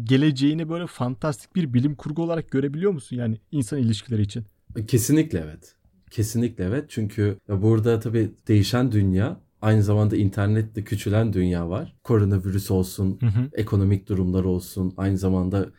Geleceğini 0.04 0.70
böyle 0.70 0.88
fantastik 0.88 1.56
bir 1.56 1.74
bilim 1.74 1.96
kurgu 1.96 2.24
olarak 2.24 2.52
görebiliyor 2.52 2.92
musun 2.92 3.16
yani 3.16 3.38
insan 3.52 3.80
ilişkileri 3.80 4.22
için? 4.22 4.46
Kesinlikle 4.88 5.40
evet. 5.40 5.76
Kesinlikle 6.12 6.64
evet. 6.64 6.86
Çünkü 6.88 7.40
burada 7.50 8.00
tabii 8.00 8.32
değişen 8.48 8.92
dünya 8.92 9.42
aynı 9.62 9.84
zamanda 9.84 10.16
internetle 10.16 10.84
küçülen 10.84 11.34
dünya 11.34 11.70
var. 11.70 11.96
Koronavirüs 12.04 12.72
olsun, 12.72 13.18
Hı 13.22 13.26
hı. 13.26 13.50
ekonomik 13.54 14.10
durumlar 14.10 14.44
olsun, 14.44 14.94
aynı 14.98 15.18
zamanda 15.18 15.70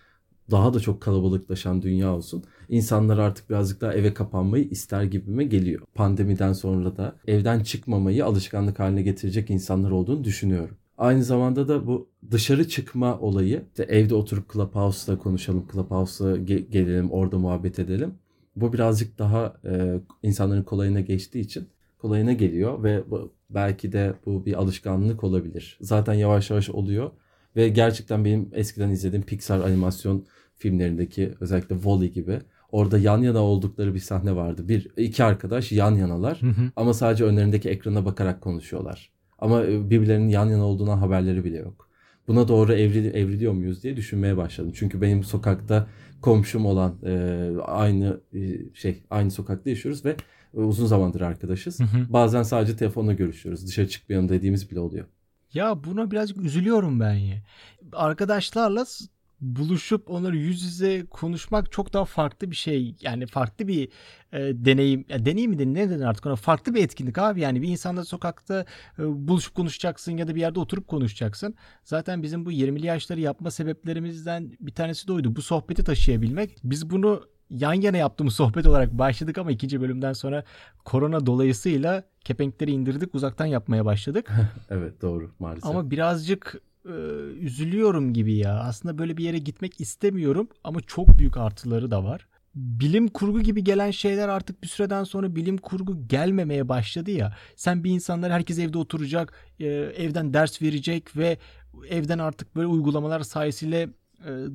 daha 0.51 0.75
da 0.75 0.81
çok 0.81 1.01
kalabalıklaşan 1.01 1.83
dünya 1.83 2.15
olsun. 2.15 2.45
İnsanlar 2.69 3.19
artık 3.19 3.51
birazcık 3.51 3.81
daha 3.81 3.95
eve 3.95 4.15
kapanmayı 4.15 4.65
ister 4.65 5.03
gibime 5.03 5.45
geliyor. 5.45 5.83
Pandemiden 5.95 6.53
sonra 6.53 6.97
da 6.97 7.17
evden 7.27 7.61
çıkmamayı 7.61 8.25
alışkanlık 8.25 8.79
haline 8.79 9.03
getirecek 9.03 9.51
insanlar 9.51 9.91
olduğunu 9.91 10.25
düşünüyorum. 10.25 10.77
Aynı 10.99 11.25
zamanda 11.25 11.69
da 11.69 11.87
bu 11.87 12.09
dışarı 12.31 12.69
çıkma 12.69 13.19
olayı, 13.19 13.65
işte 13.69 13.83
evde 13.83 14.15
oturup 14.15 14.53
Clubhouse'da 14.53 15.19
konuşalım, 15.19 15.67
Clubhouse'da 15.73 16.37
ge- 16.37 16.71
gelelim, 16.71 17.11
orada 17.11 17.39
muhabbet 17.39 17.79
edelim. 17.79 18.15
Bu 18.57 18.73
birazcık 18.73 19.19
daha 19.19 19.57
e, 19.65 20.01
insanların 20.23 20.63
kolayına 20.63 21.01
geçtiği 21.01 21.41
için 21.41 21.69
kolayına 21.99 22.33
geliyor 22.33 22.83
ve 22.83 23.11
bu, 23.11 23.33
belki 23.51 23.93
de 23.93 24.15
bu 24.27 24.47
bir 24.47 24.55
alışkanlık 24.55 25.25
olabilir. 25.25 25.79
Zaten 25.81 26.15
yavaş 26.15 26.51
yavaş 26.51 26.71
oluyor 26.71 27.11
ve 27.57 27.69
gerçekten 27.69 28.25
benim 28.25 28.51
eskiden 28.53 28.91
izlediğim 28.91 29.25
Pixar 29.25 29.61
animasyon 29.61 30.27
filmlerindeki 30.57 31.33
özellikle 31.41 31.75
Wall-E 31.75 32.07
gibi 32.07 32.41
orada 32.73 32.99
yan 32.99 33.23
yana 33.23 33.41
oldukları 33.41 33.95
bir 33.95 33.99
sahne 33.99 34.37
vardı. 34.37 34.69
Bir 34.69 34.89
iki 34.97 35.25
arkadaş 35.25 35.73
yan 35.73 35.95
yanalar 35.95 36.43
Hı 36.43 36.47
hı. 36.47 36.71
ama 36.77 36.95
sadece 36.95 37.25
önlerindeki 37.25 37.69
ekrana 37.69 38.05
bakarak 38.05 38.41
konuşuyorlar. 38.41 39.11
Ama 39.39 39.65
e, 39.65 39.91
birbirlerinin 39.91 40.29
yan 40.29 40.47
yana 40.47 40.65
olduğuna 40.65 41.01
haberleri 41.01 41.45
bile 41.45 41.59
yok. 41.59 41.87
Buna 42.29 42.49
doğru 42.49 42.73
evril, 42.73 43.15
evriliyor 43.15 43.53
muyuz 43.53 43.83
diye 43.83 43.97
düşünmeye 43.97 44.37
başladım. 44.37 44.73
Çünkü 44.75 45.01
benim 45.01 45.25
sokakta 45.25 45.87
komşum 46.23 46.67
olan 46.67 46.95
e, 47.07 47.51
aynı 47.65 48.21
e, 48.35 48.75
şey 48.75 49.03
aynı 49.11 49.31
sokakta 49.31 49.71
yaşıyoruz 49.71 50.05
ve 50.05 50.17
e, 50.55 50.61
uzun 50.61 50.87
zamandır 50.87 51.21
arkadaşız. 51.21 51.81
Hı 51.81 51.85
hı. 51.85 52.13
Bazen 52.13 52.43
sadece 52.43 52.77
telefonla 52.77 53.13
görüşüyoruz. 53.13 53.67
Dışarı 53.67 53.89
çıkmayalım 53.89 54.29
dediğimiz 54.29 54.71
bile 54.71 54.81
oluyor. 54.81 55.07
Ya 55.55 55.85
buna 55.85 56.11
birazcık 56.11 56.39
üzülüyorum 56.39 57.01
ben 57.01 57.15
ya. 57.15 57.43
Arkadaşlarla 57.93 58.87
buluşup 59.41 60.11
onları 60.11 60.37
yüz 60.37 60.63
yüze 60.63 61.07
konuşmak 61.07 61.73
çok 61.73 61.93
daha 61.93 62.05
farklı 62.05 62.51
bir 62.51 62.57
şey. 62.57 62.95
Yani 63.01 63.27
farklı 63.27 63.69
bir 63.69 63.89
e, 64.33 64.39
deneyim. 64.39 65.05
Ya 65.09 65.27
deneyim 65.27 65.51
mi 65.51 65.59
denir, 65.59 65.75
ne 65.75 65.91
denir 65.91 66.05
artık 66.05 66.27
ona? 66.27 66.37
Farklı 66.37 66.75
bir 66.75 66.85
etkinlik 66.85 67.19
abi. 67.19 67.41
Yani 67.41 67.63
bir 67.63 67.69
insanla 67.69 68.05
sokakta 68.05 68.65
e, 68.99 69.03
buluşup 69.29 69.55
konuşacaksın 69.55 70.17
ya 70.17 70.29
da 70.29 70.35
bir 70.35 70.41
yerde 70.41 70.61
oturup 70.61 70.89
konuşacaksın. 70.89 71.55
Zaten 71.85 72.23
bizim 72.23 72.45
bu 72.47 72.53
20'li 72.53 72.87
yaşları 72.87 73.21
yapma 73.21 73.51
sebeplerimizden 73.51 74.53
bir 74.61 74.73
tanesi 74.75 75.09
de 75.09 75.13
oydu. 75.13 75.37
Bu 75.37 75.43
sohbeti 75.43 75.85
taşıyabilmek. 75.85 76.57
Biz 76.65 76.91
bunu 76.91 77.23
yan 77.51 77.75
yana 77.75 77.97
yaptığımız 77.97 78.35
sohbet 78.37 78.67
olarak 78.67 78.93
başladık 78.93 79.39
ama 79.39 79.51
ikinci 79.51 79.81
bölümden 79.81 80.13
sonra 80.13 80.45
korona 80.85 81.27
dolayısıyla 81.27 82.05
kepenkleri 82.25 82.71
indirdik 82.71 83.15
uzaktan 83.15 83.47
yapmaya 83.47 83.85
başladık. 83.85 84.33
Evet 84.71 85.03
doğru 85.03 85.31
maalesef. 85.39 85.71
Ama 85.71 85.91
birazcık 85.91 86.61
e, 86.85 86.93
üzülüyorum 87.41 88.13
gibi 88.13 88.35
ya. 88.35 88.59
Aslında 88.61 88.99
böyle 88.99 89.17
bir 89.17 89.25
yere 89.25 89.39
gitmek 89.39 89.81
istemiyorum 89.81 90.49
ama 90.65 90.81
çok 90.81 91.19
büyük 91.19 91.37
artıları 91.37 91.91
da 91.91 92.05
var. 92.05 92.27
Bilim 92.55 93.09
kurgu 93.09 93.41
gibi 93.41 93.65
gelen 93.65 93.91
şeyler 93.91 94.29
artık 94.29 94.63
bir 94.63 94.69
süreden 94.69 95.05
sonra 95.05 95.37
bilim 95.37 95.59
kurgu 95.59 96.09
gelmemeye 96.09 96.69
başladı 96.69 97.11
ya. 97.11 97.37
Sen 97.57 97.85
bir 97.85 97.91
insanlar 97.91 98.33
herkes 98.33 98.59
evde 98.59 98.79
oturacak, 98.79 99.33
e, 99.61 99.67
evden 99.67 100.35
ders 100.35 100.63
verecek 100.63 101.17
ve 101.17 101.39
evden 101.89 102.19
artık 102.19 102.57
böyle 102.57 102.67
uygulamalar 102.67 103.21
sayesinde 103.21 103.89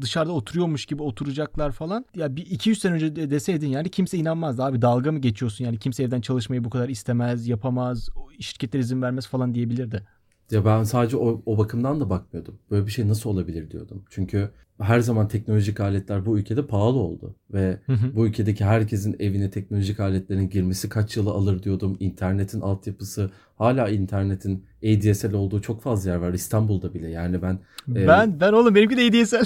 dışarıda 0.01 0.31
oturuyormuş 0.31 0.85
gibi 0.85 1.03
oturacaklar 1.03 1.71
falan. 1.71 2.05
Ya 2.15 2.35
bir 2.35 2.45
200 2.45 2.79
sene 2.79 2.93
önce 2.93 3.15
de 3.15 3.29
deseydin 3.29 3.67
yani 3.67 3.89
kimse 3.89 4.17
inanmazdı 4.17 4.63
abi 4.63 4.81
dalga 4.81 5.11
mı 5.11 5.19
geçiyorsun 5.19 5.65
yani 5.65 5.77
kimse 5.77 6.03
evden 6.03 6.21
çalışmayı 6.21 6.63
bu 6.63 6.69
kadar 6.69 6.89
istemez, 6.89 7.47
yapamaz, 7.47 8.09
şirketler 8.39 8.79
izin 8.79 9.01
vermez 9.01 9.27
falan 9.27 9.55
diyebilirdi. 9.55 10.03
Ya 10.51 10.65
ben 10.65 10.83
sadece 10.83 11.17
o, 11.17 11.41
o 11.45 11.57
bakımdan 11.57 11.99
da 11.99 12.09
bakmıyordum. 12.09 12.59
Böyle 12.71 12.85
bir 12.85 12.91
şey 12.91 13.07
nasıl 13.07 13.29
olabilir 13.29 13.71
diyordum. 13.71 14.03
Çünkü 14.09 14.49
her 14.81 14.99
zaman 14.99 15.27
teknolojik 15.27 15.79
aletler 15.79 16.25
bu 16.25 16.39
ülkede 16.39 16.67
pahalı 16.67 16.97
oldu. 16.99 17.35
Ve 17.53 17.79
Hı 17.85 17.93
hı. 17.93 18.15
bu 18.15 18.27
ülkedeki 18.27 18.65
herkesin 18.65 19.15
evine 19.19 19.49
teknolojik 19.49 19.99
aletlerin 19.99 20.49
girmesi 20.49 20.89
kaç 20.89 21.17
yılı 21.17 21.29
alır 21.29 21.63
diyordum. 21.63 21.97
İnternetin 21.99 22.61
altyapısı 22.61 23.31
hala 23.57 23.89
internetin 23.89 24.65
ADSL 24.85 25.33
olduğu 25.33 25.61
çok 25.61 25.81
fazla 25.81 26.09
yer 26.09 26.17
var. 26.17 26.33
İstanbul'da 26.33 26.93
bile 26.93 27.09
yani 27.09 27.41
ben 27.41 27.59
e, 27.95 28.07
Ben 28.07 28.39
ben 28.39 28.53
oğlum 28.53 28.75
benimki 28.75 28.97
de 28.97 29.21
ADSL. 29.21 29.45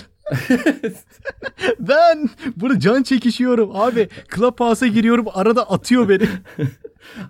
ben 1.79 2.29
burada 2.55 2.79
can 2.79 3.03
çekişiyorum. 3.03 3.69
Abi 3.73 4.09
Clubhouse'a 4.35 4.87
giriyorum 4.87 5.25
arada 5.33 5.69
atıyor 5.69 6.09
beni. 6.09 6.27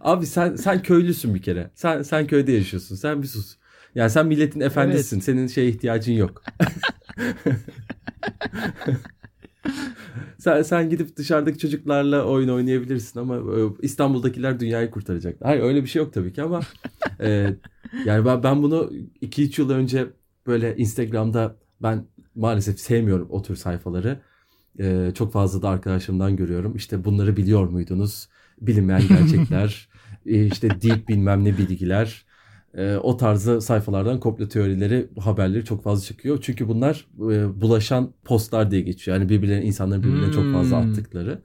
Abi 0.01 0.25
sen 0.25 0.55
sen 0.55 0.82
köylüsün 0.82 1.36
bir 1.36 1.41
kere. 1.41 1.72
Sen 1.75 2.01
sen 2.01 2.27
köyde 2.27 2.51
yaşıyorsun. 2.51 2.96
Sen 2.96 3.22
bir 3.22 3.27
sus. 3.27 3.55
Yani 3.95 4.09
sen 4.09 4.27
milletin 4.27 4.59
efendisisin. 4.59 5.19
Senin 5.19 5.47
şeye 5.47 5.69
ihtiyacın 5.69 6.13
yok. 6.13 6.43
sen 10.37 10.61
sen 10.61 10.89
gidip 10.89 11.17
dışarıdaki 11.17 11.57
çocuklarla 11.57 12.25
oyun 12.25 12.49
oynayabilirsin 12.49 13.19
ama 13.19 13.35
e, 13.35 13.41
İstanbul'dakiler 13.81 14.59
dünyayı 14.59 14.91
kurtaracaklar. 14.91 15.49
Hayır 15.49 15.63
öyle 15.63 15.83
bir 15.83 15.87
şey 15.87 16.01
yok 16.01 16.13
tabii 16.13 16.33
ki 16.33 16.41
ama 16.41 16.61
e, 17.19 17.55
yani 18.05 18.25
ben 18.25 18.43
ben 18.43 18.63
bunu 18.63 18.91
2-3 19.21 19.61
yıl 19.61 19.69
önce 19.69 20.07
böyle 20.47 20.77
Instagram'da 20.77 21.55
ben 21.81 22.05
maalesef 22.35 22.79
sevmiyorum 22.79 23.27
o 23.29 23.41
tür 23.41 23.55
sayfaları. 23.55 24.21
E, 24.79 25.11
çok 25.15 25.33
fazla 25.33 25.61
da 25.61 25.69
arkadaşlarımdan 25.69 26.35
görüyorum. 26.35 26.75
İşte 26.75 27.05
bunları 27.05 27.37
biliyor 27.37 27.69
muydunuz? 27.69 28.27
Bilinmeyen 28.61 29.07
gerçekler, 29.07 29.89
e, 30.25 30.45
işte 30.45 30.81
deep 30.81 31.07
bilmem 31.09 31.45
ne 31.45 31.57
bilgiler. 31.57 32.25
E, 32.77 32.98
o 32.98 33.17
tarzı 33.17 33.62
sayfalardan 33.62 34.20
komplo 34.20 34.48
teorileri, 34.48 35.08
haberleri 35.20 35.65
çok 35.65 35.84
fazla 35.84 36.05
çıkıyor. 36.05 36.38
Çünkü 36.41 36.67
bunlar 36.67 37.08
e, 37.32 37.62
bulaşan 37.62 38.13
postlar 38.24 38.72
diye 38.72 38.82
geçiyor. 38.82 39.17
Yani 39.17 39.29
birbirlerine, 39.29 39.65
insanların 39.65 40.03
birbirine 40.03 40.32
çok 40.32 40.51
fazla 40.51 40.82
Hmm. 40.84 40.89
attıkları. 40.91 41.41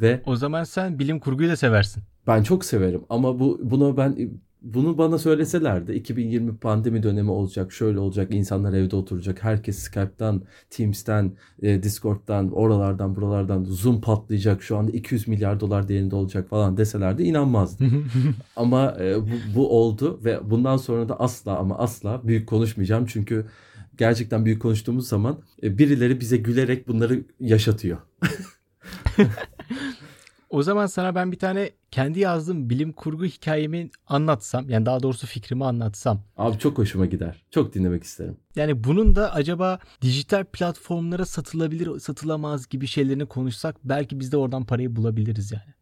Ve 0.00 0.22
O 0.26 0.36
zaman 0.36 0.64
sen 0.64 0.98
bilim 0.98 1.20
kurguyu 1.20 1.50
da 1.50 1.56
seversin. 1.56 2.02
ben 2.26 2.42
çok 2.42 2.64
severim 2.64 3.02
ama 3.08 3.38
bu 3.40 3.60
bunu 3.62 3.96
ben 3.96 4.16
bunu 4.64 4.98
bana 4.98 5.18
söyleselerdi 5.18 5.92
2020 5.92 6.56
pandemi 6.56 7.02
dönemi 7.02 7.30
olacak, 7.30 7.72
şöyle 7.72 7.98
olacak, 7.98 8.34
insanlar 8.34 8.72
evde 8.72 8.96
oturacak, 8.96 9.42
herkes 9.42 9.78
Skype'tan, 9.78 10.42
Teams'ten, 10.70 11.32
e, 11.62 11.82
Discord'dan, 11.82 12.52
oralardan, 12.52 13.16
buralardan 13.16 13.64
Zoom 13.64 14.00
patlayacak, 14.00 14.62
şu 14.62 14.76
anda 14.76 14.90
200 14.92 15.28
milyar 15.28 15.60
dolar 15.60 15.88
değerinde 15.88 16.16
olacak 16.16 16.48
falan 16.48 16.76
deselerdi 16.76 17.22
inanmazdım. 17.22 18.08
ama 18.56 18.96
e, 19.00 19.16
bu, 19.20 19.54
bu 19.54 19.78
oldu 19.80 20.20
ve 20.24 20.50
bundan 20.50 20.76
sonra 20.76 21.08
da 21.08 21.20
asla 21.20 21.58
ama 21.58 21.78
asla 21.78 22.20
büyük 22.24 22.48
konuşmayacağım 22.48 23.06
çünkü 23.06 23.46
gerçekten 23.98 24.44
büyük 24.44 24.62
konuştuğumuz 24.62 25.08
zaman 25.08 25.38
e, 25.62 25.78
birileri 25.78 26.20
bize 26.20 26.36
gülerek 26.36 26.88
bunları 26.88 27.24
yaşatıyor. 27.40 27.98
O 30.54 30.62
zaman 30.62 30.86
sana 30.86 31.14
ben 31.14 31.32
bir 31.32 31.38
tane 31.38 31.70
kendi 31.90 32.20
yazdığım 32.20 32.70
bilim 32.70 32.92
kurgu 32.92 33.24
hikayemi 33.24 33.90
anlatsam. 34.06 34.70
Yani 34.70 34.86
daha 34.86 35.02
doğrusu 35.02 35.26
fikrimi 35.26 35.64
anlatsam. 35.64 36.22
Abi 36.36 36.58
çok 36.58 36.78
hoşuma 36.78 37.06
gider. 37.06 37.44
Çok 37.50 37.74
dinlemek 37.74 38.04
isterim. 38.04 38.36
Yani 38.56 38.84
bunun 38.84 39.16
da 39.16 39.32
acaba 39.32 39.78
dijital 40.02 40.44
platformlara 40.44 41.26
satılabilir, 41.26 41.98
satılamaz 41.98 42.68
gibi 42.68 42.86
şeylerini 42.86 43.26
konuşsak 43.26 43.76
belki 43.84 44.20
biz 44.20 44.32
de 44.32 44.36
oradan 44.36 44.64
parayı 44.64 44.96
bulabiliriz 44.96 45.52
yani. 45.52 45.74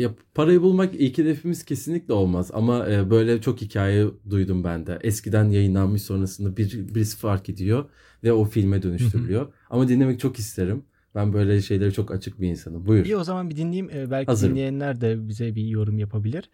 Ya 0.00 0.10
parayı 0.34 0.62
bulmak 0.62 0.94
ilk 0.94 1.18
hedefimiz 1.18 1.64
kesinlikle 1.64 2.14
olmaz 2.14 2.50
ama 2.54 2.88
e, 2.90 3.10
böyle 3.10 3.40
çok 3.40 3.60
hikaye 3.60 4.06
duydum 4.30 4.64
ben 4.64 4.86
de. 4.86 4.98
Eskiden 5.02 5.50
yayınlanmış 5.50 6.02
sonrasında 6.02 6.56
bir, 6.56 6.94
birisi 6.94 7.16
fark 7.16 7.48
ediyor 7.48 7.84
ve 8.24 8.32
o 8.32 8.44
filme 8.44 8.82
dönüştürülüyor. 8.82 9.52
ama 9.70 9.88
dinlemek 9.88 10.20
çok 10.20 10.38
isterim. 10.38 10.84
Ben 11.14 11.32
böyle 11.32 11.62
şeylere 11.62 11.90
çok 11.90 12.10
açık 12.10 12.40
bir 12.40 12.48
insanım. 12.48 12.86
Buyur. 12.86 13.04
İyi 13.04 13.16
o 13.16 13.24
zaman 13.24 13.50
bir 13.50 13.56
dinleyeyim. 13.56 13.90
Ee, 13.90 14.10
belki 14.10 14.26
Hazırım. 14.26 14.54
dinleyenler 14.54 15.00
de 15.00 15.28
bize 15.28 15.54
bir 15.54 15.66
yorum 15.66 15.98
yapabilir. 15.98 16.50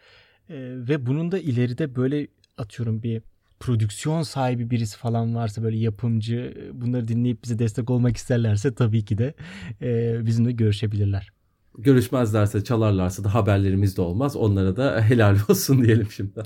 Ee, 0.48 0.54
ve 0.88 1.06
bunun 1.06 1.32
da 1.32 1.38
ileride 1.38 1.96
böyle 1.96 2.28
atıyorum 2.58 3.02
bir 3.02 3.22
prodüksiyon 3.60 4.22
sahibi 4.22 4.70
birisi 4.70 4.98
falan 4.98 5.34
varsa 5.34 5.62
böyle 5.62 5.76
yapımcı 5.76 6.54
e, 6.56 6.80
bunları 6.80 7.08
dinleyip 7.08 7.44
bize 7.44 7.58
destek 7.58 7.90
olmak 7.90 8.16
isterlerse 8.16 8.75
tabii 8.75 9.04
ki 9.04 9.18
de 9.18 9.34
e, 9.82 10.18
bizimle 10.26 10.52
görüşebilirler. 10.52 11.32
Görüşmezlerse 11.78 12.64
çalarlarsa 12.64 13.25
da 13.25 13.34
haberlerimiz 13.34 13.96
de 13.96 14.00
olmaz. 14.00 14.36
Onlara 14.36 14.76
da 14.76 15.00
helal 15.08 15.36
olsun 15.48 15.84
diyelim 15.84 16.10
şimdi. 16.10 16.42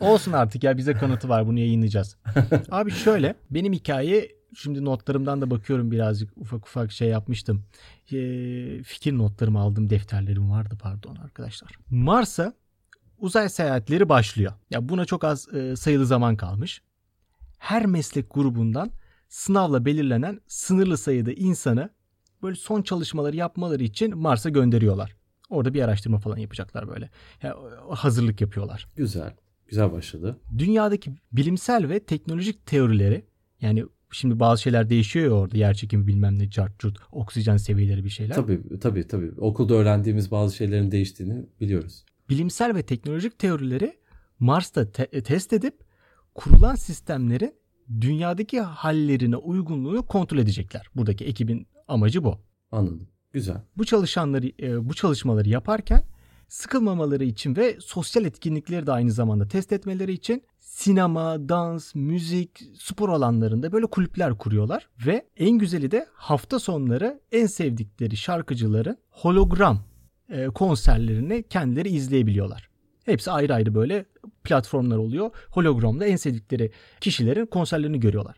Olsun 0.00 0.32
artık 0.32 0.64
ya 0.64 0.76
bize 0.76 0.92
kanıtı 0.92 1.28
var 1.28 1.46
bunu 1.46 1.58
yayınlayacağız. 1.58 2.16
Abi 2.70 2.90
şöyle 2.90 3.34
benim 3.50 3.72
hikaye 3.72 4.28
şimdi 4.54 4.84
notlarımdan 4.84 5.40
da 5.40 5.50
bakıyorum 5.50 5.90
birazcık 5.90 6.36
ufak 6.36 6.66
ufak 6.66 6.92
şey 6.92 7.08
yapmıştım. 7.08 7.64
Ee, 8.12 8.82
fikir 8.82 9.18
notlarımı 9.18 9.60
aldım 9.60 9.90
defterlerim 9.90 10.50
vardı 10.50 10.78
pardon 10.82 11.16
arkadaşlar. 11.16 11.72
Mars'a 11.90 12.54
uzay 13.18 13.48
seyahatleri 13.48 14.08
başlıyor. 14.08 14.52
Ya 14.70 14.88
buna 14.88 15.04
çok 15.04 15.24
az 15.24 15.54
e, 15.54 15.76
sayılı 15.76 16.06
zaman 16.06 16.36
kalmış. 16.36 16.82
Her 17.58 17.86
meslek 17.86 18.34
grubundan 18.34 18.90
sınavla 19.28 19.84
belirlenen 19.84 20.40
sınırlı 20.46 20.98
sayıda 20.98 21.32
insanı 21.32 21.90
böyle 22.42 22.56
son 22.56 22.82
çalışmaları 22.82 23.36
yapmaları 23.36 23.82
için 23.82 24.18
Mars'a 24.18 24.48
gönderiyorlar. 24.48 25.16
Orada 25.48 25.74
bir 25.74 25.82
araştırma 25.82 26.18
falan 26.18 26.36
yapacaklar 26.36 26.88
böyle. 26.88 27.10
Ya, 27.42 27.56
hazırlık 27.90 28.40
yapıyorlar 28.40 28.88
Güzel. 28.96 29.34
Güzel 29.66 29.92
başladı. 29.92 30.36
dünyadaki 30.58 31.14
bilimsel 31.32 31.88
ve 31.88 32.00
teknolojik 32.00 32.66
teorileri 32.66 33.24
yani 33.60 33.84
şimdi 34.10 34.40
bazı 34.40 34.62
şeyler 34.62 34.90
değişiyor 34.90 35.26
ya 35.26 35.32
orada 35.32 35.56
yer 35.56 35.74
çekimi 35.74 36.06
bilmem 36.06 36.38
ne 36.38 36.50
cart 36.50 36.78
curt 36.78 36.98
oksijen 37.12 37.56
seviyeleri 37.56 38.04
bir 38.04 38.10
şeyler. 38.10 38.34
Tabii 38.34 38.78
tabii 38.80 39.06
tabii. 39.06 39.32
Okulda 39.38 39.74
öğrendiğimiz 39.74 40.30
bazı 40.30 40.56
şeylerin 40.56 40.90
değiştiğini 40.90 41.46
biliyoruz. 41.60 42.04
Bilimsel 42.28 42.74
ve 42.74 42.82
teknolojik 42.82 43.38
teorileri 43.38 43.96
Mars'ta 44.40 44.92
te- 44.92 45.22
test 45.22 45.52
edip 45.52 45.74
kurulan 46.34 46.74
sistemlerin 46.74 47.54
dünyadaki 48.00 48.60
hallerine 48.60 49.36
uygunluğunu 49.36 50.06
kontrol 50.06 50.38
edecekler. 50.38 50.86
Buradaki 50.96 51.24
ekibin 51.24 51.66
amacı 51.88 52.24
bu. 52.24 52.38
Anladım. 52.72 53.08
Güzel. 53.32 53.62
Bu 53.76 53.84
çalışanları 53.84 54.52
e, 54.62 54.88
bu 54.88 54.94
çalışmaları 54.94 55.48
yaparken 55.48 56.02
sıkılmamaları 56.48 57.24
için 57.24 57.56
ve 57.56 57.76
sosyal 57.80 58.24
etkinlikleri 58.24 58.86
de 58.86 58.92
aynı 58.92 59.12
zamanda 59.12 59.48
test 59.48 59.72
etmeleri 59.72 60.12
için 60.12 60.42
sinema, 60.80 61.48
dans, 61.48 61.94
müzik, 61.94 62.62
spor 62.78 63.08
alanlarında 63.08 63.72
böyle 63.72 63.86
kulüpler 63.86 64.38
kuruyorlar 64.38 64.88
ve 65.06 65.26
en 65.36 65.50
güzeli 65.50 65.90
de 65.90 66.06
hafta 66.14 66.58
sonları 66.58 67.20
en 67.32 67.46
sevdikleri 67.46 68.16
şarkıcıların 68.16 68.96
hologram 69.10 69.82
e, 70.28 70.46
konserlerini 70.46 71.42
kendileri 71.42 71.88
izleyebiliyorlar. 71.88 72.68
Hepsi 73.04 73.30
ayrı 73.30 73.54
ayrı 73.54 73.74
böyle 73.74 74.04
platformlar 74.44 74.96
oluyor. 74.96 75.30
Hologramda 75.50 76.06
en 76.06 76.16
sevdikleri 76.16 76.70
kişilerin 77.00 77.46
konserlerini 77.46 78.00
görüyorlar. 78.00 78.36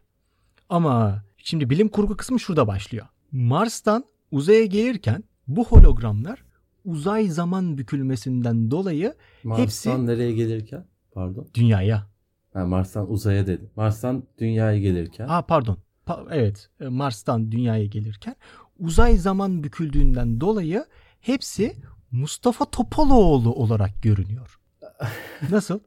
Ama 0.69 1.25
şimdi 1.37 1.71
bilim 1.71 1.89
kurgu 1.89 2.17
kısmı 2.17 2.41
şurada 2.41 2.67
başlıyor. 2.67 3.07
Mars'tan 3.33 4.05
uzaya 4.31 4.65
gelirken 4.65 5.25
bu 5.49 5.65
hologramlar 5.65 6.45
uzay 6.85 7.29
zaman 7.29 7.79
bükülmesinden 7.79 8.71
dolayı 8.71 9.15
Mars'tan 9.45 9.63
Hepsi- 9.65 10.07
nereye 10.07 10.33
gelirken? 10.33 10.85
Pardon. 11.13 11.49
dünyaya. 11.55 12.12
Ha, 12.53 12.65
Mars'tan 12.67 13.11
uzaya 13.13 13.47
dedi. 13.47 13.71
Mars'tan 13.77 14.23
dünyaya 14.39 14.79
gelirken. 14.79 15.27
Aa 15.29 15.43
pardon. 15.43 15.77
Pa- 16.07 16.29
evet 16.35 16.69
e, 16.81 16.89
Mars'tan 16.89 17.53
dünyaya 17.53 17.85
gelirken 17.87 18.37
uzay 18.79 19.17
zaman 19.17 19.65
büküldüğünden 19.65 20.41
dolayı 20.41 20.85
hepsi 21.21 21.77
Mustafa 22.11 22.65
Topaloğlu 22.65 23.55
olarak 23.55 24.03
görünüyor. 24.03 24.59
Nasıl? 25.51 25.79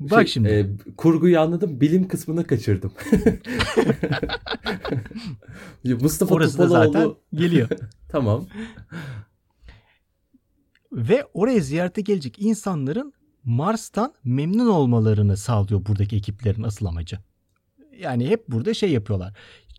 Bak 0.00 0.18
Şey, 0.18 0.26
şimdi. 0.26 0.48
e, 0.48 0.66
kurguyu 0.96 1.40
anladım. 1.40 1.80
Bilim 1.80 2.08
kısmını 2.08 2.46
kaçırdım. 2.46 2.92
Mustafa 6.00 6.34
Orası 6.34 6.56
Topaloğlu. 6.56 6.92
zaten 6.92 7.10
geliyor. 7.34 7.68
Tamam. 8.08 8.46
Ve 10.92 11.24
oraya 11.34 11.60
ziyarete 11.60 12.00
gelecek 12.00 12.38
insanların 12.42 13.12
Mars'tan 13.44 14.14
memnun 14.24 14.68
olmalarını 14.68 15.36
sağlıyor 15.36 15.86
buradaki 15.86 16.16
ekiplerin 16.16 16.62
asıl 16.62 16.86
amacı. 16.86 17.18
Yani 17.98 18.28
hep 18.28 18.48
burada 18.48 18.74
şey 18.74 18.90
yapıyorlar. 18.90 19.34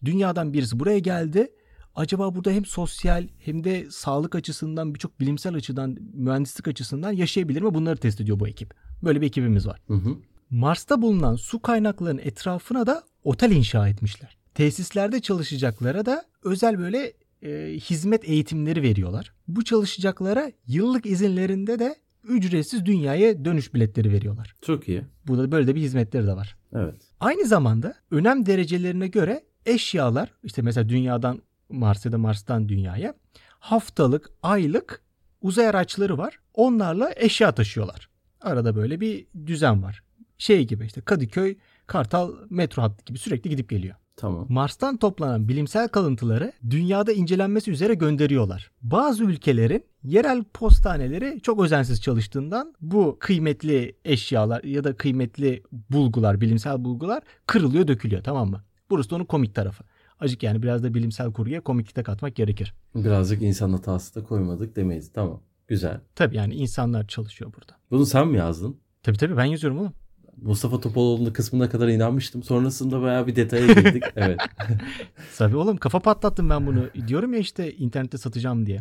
Dünyadan 0.06 0.54
birisi 0.54 0.80
buraya 0.80 1.00
geldi. 1.00 1.52
Acaba 1.96 2.36
burada 2.36 2.52
hem 2.52 2.66
sosyal 2.66 3.28
hem 3.40 3.64
de 3.64 3.88
sağlık 3.92 4.36
açısından 4.36 4.94
birçok 4.94 5.20
bilimsel 5.20 5.56
açıdan, 5.56 5.98
mühendislik 6.14 6.68
açısından 6.68 7.12
yaşayabilir 7.12 7.62
mi? 7.62 7.74
Bunları 7.74 7.98
test 7.98 8.22
ediyor 8.22 8.40
bu 8.40 8.48
ekip. 8.48 8.74
Böyle 9.04 9.22
bir 9.22 9.28
ekibimiz 9.28 9.68
var. 9.68 9.82
Hı 9.88 9.94
hı. 9.94 10.18
Mars'ta 10.50 11.02
bulunan 11.02 11.36
su 11.36 11.62
kaynaklarının 11.62 12.22
etrafına 12.24 12.88
da 12.88 13.04
otel 13.24 13.52
inşa 13.52 13.88
etmişler. 13.88 14.38
Tesislerde 14.56 15.20
çalışacaklara 15.20 16.06
da 16.06 16.26
özel 16.44 16.80
böyle 16.80 17.14
e, 17.42 17.78
hizmet 17.80 18.30
eğitimleri 18.30 18.82
veriyorlar. 18.82 19.34
Bu 19.48 19.64
çalışacaklara 19.64 20.52
yıllık 20.68 21.06
izinlerinde 21.06 21.80
de 21.80 21.96
ücretsiz 22.24 22.86
dünyaya 22.86 23.46
dönüş 23.46 23.74
biletleri 23.74 24.12
veriyorlar. 24.12 24.56
Çok 24.62 24.90
iyi. 24.90 25.06
Burada 25.28 25.52
böyle 25.52 25.68
de 25.68 25.76
bir 25.76 25.82
hizmetleri 25.82 26.28
de 26.28 26.34
var. 26.36 26.56
Evet. 26.76 26.96
Aynı 27.20 27.46
zamanda 27.46 27.96
önem 28.12 28.46
derecelerine 28.46 29.08
göre 29.08 29.44
eşyalar 29.66 30.34
işte 30.44 30.62
mesela 30.62 30.90
dünyadan 30.90 31.42
Mars'a 31.70 32.12
da 32.12 32.18
Mars'tan 32.18 32.70
dünyaya 32.70 33.14
haftalık, 33.60 34.30
aylık 34.44 35.02
uzay 35.42 35.68
araçları 35.68 36.18
var. 36.18 36.40
Onlarla 36.54 37.12
eşya 37.16 37.52
taşıyorlar. 37.52 38.10
Arada 38.42 38.76
böyle 38.76 39.00
bir 39.00 39.28
düzen 39.46 39.84
var. 39.84 40.04
Şey 40.38 40.68
gibi 40.68 40.86
işte 40.86 41.02
Kadıköy, 41.02 41.58
Kartal 41.88 42.34
metro 42.50 42.82
hattı 42.82 43.06
gibi 43.06 43.18
sürekli 43.18 43.50
gidip 43.50 43.70
geliyor. 43.70 43.96
Tamam. 44.16 44.46
Mars'tan 44.50 44.98
toplanan 44.98 45.48
bilimsel 45.48 45.88
kalıntıları 45.88 46.52
dünyada 46.70 47.12
incelenmesi 47.12 47.72
üzere 47.72 47.94
gönderiyorlar. 47.94 48.72
Bazı 48.82 49.24
ülkelerin 49.24 49.86
yerel 50.04 50.44
postaneleri 50.44 51.40
çok 51.44 51.64
özensiz 51.64 52.02
çalıştığından 52.02 52.74
bu 52.82 53.18
kıymetli 53.20 53.96
eşyalar 54.06 54.64
ya 54.64 54.84
da 54.84 54.98
kıymetli 54.98 55.64
bulgular, 55.90 56.42
bilimsel 56.42 56.84
bulgular 56.84 57.24
kırılıyor, 57.48 57.88
dökülüyor 57.88 58.24
tamam 58.24 58.50
mı? 58.50 58.64
Burası 58.90 59.10
da 59.10 59.16
onun 59.16 59.26
komik 59.26 59.56
tarafı. 59.56 59.84
Acık 60.20 60.44
yani 60.44 60.64
biraz 60.64 60.84
da 60.84 60.94
bilimsel 60.94 61.32
kurguya 61.34 61.62
komiklik 61.62 62.06
katmak 62.06 62.36
gerekir. 62.36 62.74
Birazcık 62.96 63.42
insan 63.42 63.74
hatası 63.74 64.16
da 64.16 64.24
koymadık 64.24 64.76
demeyiz. 64.76 65.12
Tamam. 65.14 65.42
Güzel. 65.68 66.00
Tabii 66.16 66.36
yani 66.36 66.54
insanlar 66.54 67.08
çalışıyor 67.08 67.54
burada. 67.54 67.74
Bunu 67.92 68.06
sen 68.06 68.28
mi 68.28 68.38
yazdın? 68.38 68.78
Tabii 69.04 69.18
tabii 69.18 69.38
ben 69.38 69.46
yazıyorum 69.46 69.80
oğlum. 69.80 69.94
Mustafa 70.42 70.80
Topaloğlu'nun 70.80 71.34
kısmına 71.34 71.70
kadar 71.70 71.88
inanmıştım. 71.88 72.44
Sonrasında 72.44 73.02
bayağı 73.02 73.28
bir 73.28 73.36
detaya 73.36 73.68
girdik. 73.68 74.04
evet. 74.16 74.40
Tabii 75.38 75.56
oğlum 75.58 75.78
kafa 75.78 76.00
patlattım 76.00 76.50
ben 76.50 76.68
bunu. 76.68 76.86
Diyorum 77.08 77.34
ya 77.34 77.40
işte 77.40 77.74
internette 77.74 78.18
satacağım 78.18 78.66
diye. 78.66 78.80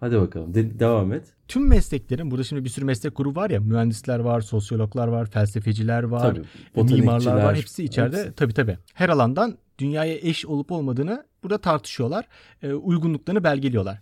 Hadi 0.00 0.20
bakalım. 0.20 0.54
De- 0.54 0.78
devam 0.80 1.12
et. 1.12 1.24
Tüm 1.48 1.68
mesleklerin 1.68 2.30
burada 2.30 2.44
şimdi 2.44 2.64
bir 2.64 2.68
sürü 2.68 2.84
meslek 2.84 3.16
grubu 3.16 3.40
var 3.40 3.50
ya 3.50 3.60
mühendisler 3.60 4.18
var, 4.18 4.40
sosyologlar 4.40 5.08
var, 5.08 5.26
felsefeciler 5.30 6.02
var, 6.02 6.36
Tabii. 6.74 6.94
mimarlar 6.94 7.36
var 7.44 7.56
hepsi 7.56 7.84
içeride 7.84 8.16
hepsi. 8.18 8.32
tabii 8.32 8.54
tabii. 8.54 8.78
Her 8.94 9.08
alandan 9.08 9.58
dünyaya 9.78 10.14
eş 10.16 10.46
olup 10.46 10.72
olmadığını 10.72 11.24
burada 11.42 11.58
tartışıyorlar. 11.58 12.24
e, 12.62 12.72
uygunluklarını 12.72 13.44
belgeliyorlar. 13.44 13.98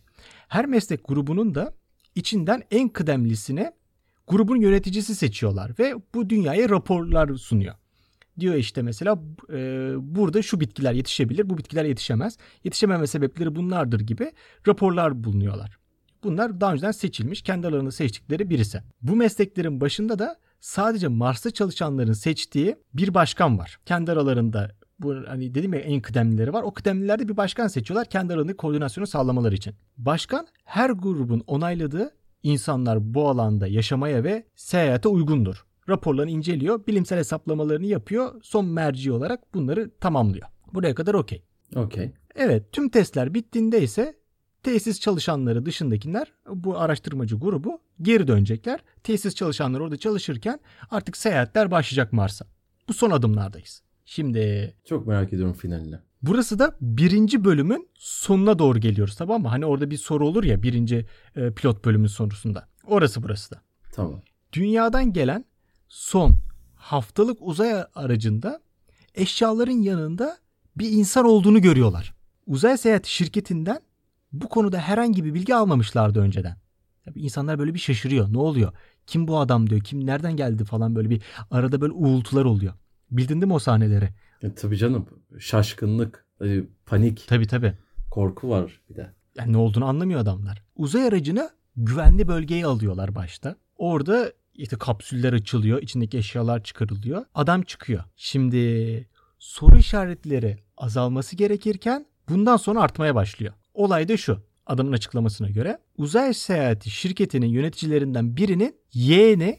Her 0.49 0.67
meslek 0.67 1.09
grubunun 1.09 1.55
da 1.55 1.73
içinden 2.15 2.63
en 2.71 2.89
kıdemlisine 2.89 3.73
grubun 4.27 4.61
yöneticisi 4.61 5.15
seçiyorlar 5.15 5.73
ve 5.79 5.95
bu 6.15 6.31
dünyaya 6.31 6.69
raporlar 6.69 7.35
sunuyor. 7.35 7.75
Diyor 8.41 8.55
işte 8.55 8.83
mesela 8.83 9.19
e, 9.53 9.93
burada 9.99 10.43
şu 10.43 10.61
bitkiler 10.61 10.93
yetişebilir, 10.93 11.51
bu 11.51 11.59
bitkiler 11.59 11.85
yetişemez. 11.85 12.37
Yetişememe 12.65 13.07
sebepleri 13.07 13.57
bunlardır 13.57 14.01
gibi 14.01 14.33
raporlar 14.69 15.25
bulunuyorlar. 15.25 15.79
Bunlar 16.25 16.61
daha 16.61 16.73
önceden 16.73 16.91
seçilmiş, 16.91 17.43
kendi 17.43 17.67
aralarında 17.67 17.91
seçtikleri 17.91 18.51
birisi. 18.51 18.83
Bu 19.03 19.17
mesleklerin 19.17 19.81
başında 19.81 20.19
da 20.19 20.37
sadece 20.61 21.09
Mars'ta 21.09 21.51
çalışanların 21.51 22.13
seçtiği 22.13 22.77
bir 22.95 23.15
başkan 23.15 23.59
var. 23.59 23.79
Kendi 23.87 24.13
aralarında 24.13 24.71
bu 24.99 25.15
hani 25.29 25.55
dedim 25.55 25.75
ya 25.75 25.81
en 25.81 26.01
kıdemlileri 26.01 26.53
var. 26.53 26.63
O 26.63 26.73
kıdemlilerde 26.73 27.29
bir 27.29 27.37
başkan 27.37 27.69
seçiyorlar 27.69 28.09
kendi 28.09 28.33
aralarındaki 28.33 28.57
koordinasyonu 28.57 29.07
sağlamaları 29.07 29.55
için. 29.55 29.75
Başkan 29.97 30.47
her 30.65 30.91
grubun 30.91 31.43
onayladığı 31.47 32.11
insanlar 32.43 33.15
bu 33.15 33.29
alanda 33.29 33.67
yaşamaya 33.67 34.25
ve 34.25 34.47
seyahate 34.55 35.09
uygundur. 35.09 35.65
Raporlarını 35.89 36.31
inceliyor, 36.31 36.87
bilimsel 36.87 37.19
hesaplamalarını 37.19 37.87
yapıyor, 37.87 38.41
son 38.43 38.65
merci 38.67 39.13
olarak 39.13 39.55
bunları 39.55 39.91
tamamlıyor. 40.01 40.47
Buraya 40.75 40.95
kadar 40.95 41.15
okey. 41.15 41.43
Okey. 41.77 42.13
Evet 42.35 42.73
tüm 42.73 42.89
testler 42.89 43.35
bittiğinde 43.35 43.83
ise 43.83 44.17
tesis 44.63 45.01
çalışanları 45.01 45.67
dışındakiler 45.67 46.33
bu 46.49 46.79
araştırmacı 46.79 47.37
grubu 47.37 47.81
geri 48.03 48.29
dönecekler. 48.29 48.81
Tesis 49.03 49.35
çalışanları 49.35 49.83
orada 49.85 49.97
çalışırken 49.97 50.61
artık 50.91 51.17
seyahatler 51.17 51.71
başlayacak 51.71 52.13
Mars'a. 52.13 52.47
Bu 52.89 52.93
son 52.93 53.11
adımlardayız. 53.11 53.83
Şimdi 54.05 54.75
Çok 54.85 55.07
merak 55.07 55.33
ediyorum 55.33 55.55
finaline. 55.55 56.01
Burası 56.23 56.59
da 56.59 56.77
birinci 56.81 57.45
bölümün 57.45 57.89
sonuna 57.99 58.59
doğru 58.59 58.79
geliyoruz 58.79 59.17
tamam 59.17 59.43
mı? 59.43 59.49
Hani 59.49 59.67
orada 59.67 59.91
bir 59.91 59.97
soru 59.97 60.27
olur 60.27 60.45
ya 60.45 60.63
birinci 60.63 61.07
e, 61.37 61.51
pilot 61.51 61.85
bölümün 61.85 62.07
sonrasında. 62.07 62.69
Orası 62.85 63.23
burası 63.23 63.51
da. 63.51 63.63
Tamam. 63.93 64.23
Dünyadan 64.53 65.13
gelen 65.13 65.45
son 65.89 66.37
haftalık 66.75 67.39
uzay 67.41 67.85
aracında 67.95 68.61
eşyaların 69.15 69.83
yanında 69.83 70.39
bir 70.77 70.91
insan 70.91 71.25
olduğunu 71.25 71.61
görüyorlar. 71.63 72.15
Uzay 72.47 72.79
seyahati 72.79 73.15
şirketinden 73.15 73.81
bu 74.33 74.49
konuda 74.49 74.79
herhangi 74.79 75.25
bir 75.25 75.35
bilgi 75.35 75.55
almamışlardı 75.55 76.21
önceden. 76.21 76.57
Tabii 77.05 77.21
insanlar 77.21 77.59
böyle 77.59 77.75
bir 77.75 77.79
şaşırıyor. 77.79 78.33
Ne 78.33 78.39
oluyor? 78.39 78.73
Kim 79.07 79.29
bu 79.29 79.39
adam 79.39 79.71
diyor. 79.71 79.81
Kim 79.81 80.07
nereden 80.07 80.37
geldi 80.37 80.65
falan 80.65 80.97
böyle 80.97 81.11
bir 81.11 81.23
arada 81.51 81.81
böyle 81.81 81.93
uğultular 81.93 82.45
oluyor. 82.45 82.73
Bildin 83.11 83.35
değil 83.35 83.47
mi 83.47 83.53
o 83.53 83.59
sahneleri? 83.59 84.09
E, 84.43 84.55
tabii 84.55 84.77
canım. 84.77 85.07
Şaşkınlık, 85.39 86.27
e, 86.45 86.61
panik, 86.87 87.25
Tabii 87.29 87.47
tabii. 87.47 87.73
korku 88.11 88.49
var 88.49 88.81
bir 88.91 88.97
de. 88.97 89.13
Yani 89.39 89.53
ne 89.53 89.57
olduğunu 89.57 89.85
anlamıyor 89.85 90.21
adamlar. 90.21 90.63
Uzay 90.77 91.07
aracını 91.07 91.51
güvenli 91.77 92.29
bölgeye 92.29 92.67
alıyorlar 92.67 93.15
başta. 93.15 93.57
Orada 93.77 94.33
işte 94.55 94.77
kapsüller 94.79 95.33
açılıyor, 95.33 95.83
içindeki 95.83 96.19
eşyalar 96.19 96.63
çıkarılıyor. 96.63 97.25
Adam 97.35 97.63
çıkıyor. 97.63 98.05
Şimdi 98.17 99.09
soru 99.39 99.79
işaretleri 99.79 100.59
azalması 100.77 101.37
gerekirken 101.37 102.07
bundan 102.29 102.57
sonra 102.57 102.81
artmaya 102.81 103.15
başlıyor. 103.15 103.53
Olay 103.75 104.09
da 104.09 104.17
şu. 104.17 104.43
Adamın 104.67 104.93
açıklamasına 104.93 105.51
göre 105.51 105.79
uzay 105.97 106.35
seyahati 106.35 106.91
şirketinin 106.91 107.47
yöneticilerinden 107.47 108.37
birinin 108.37 108.77
yeğeni 108.93 109.59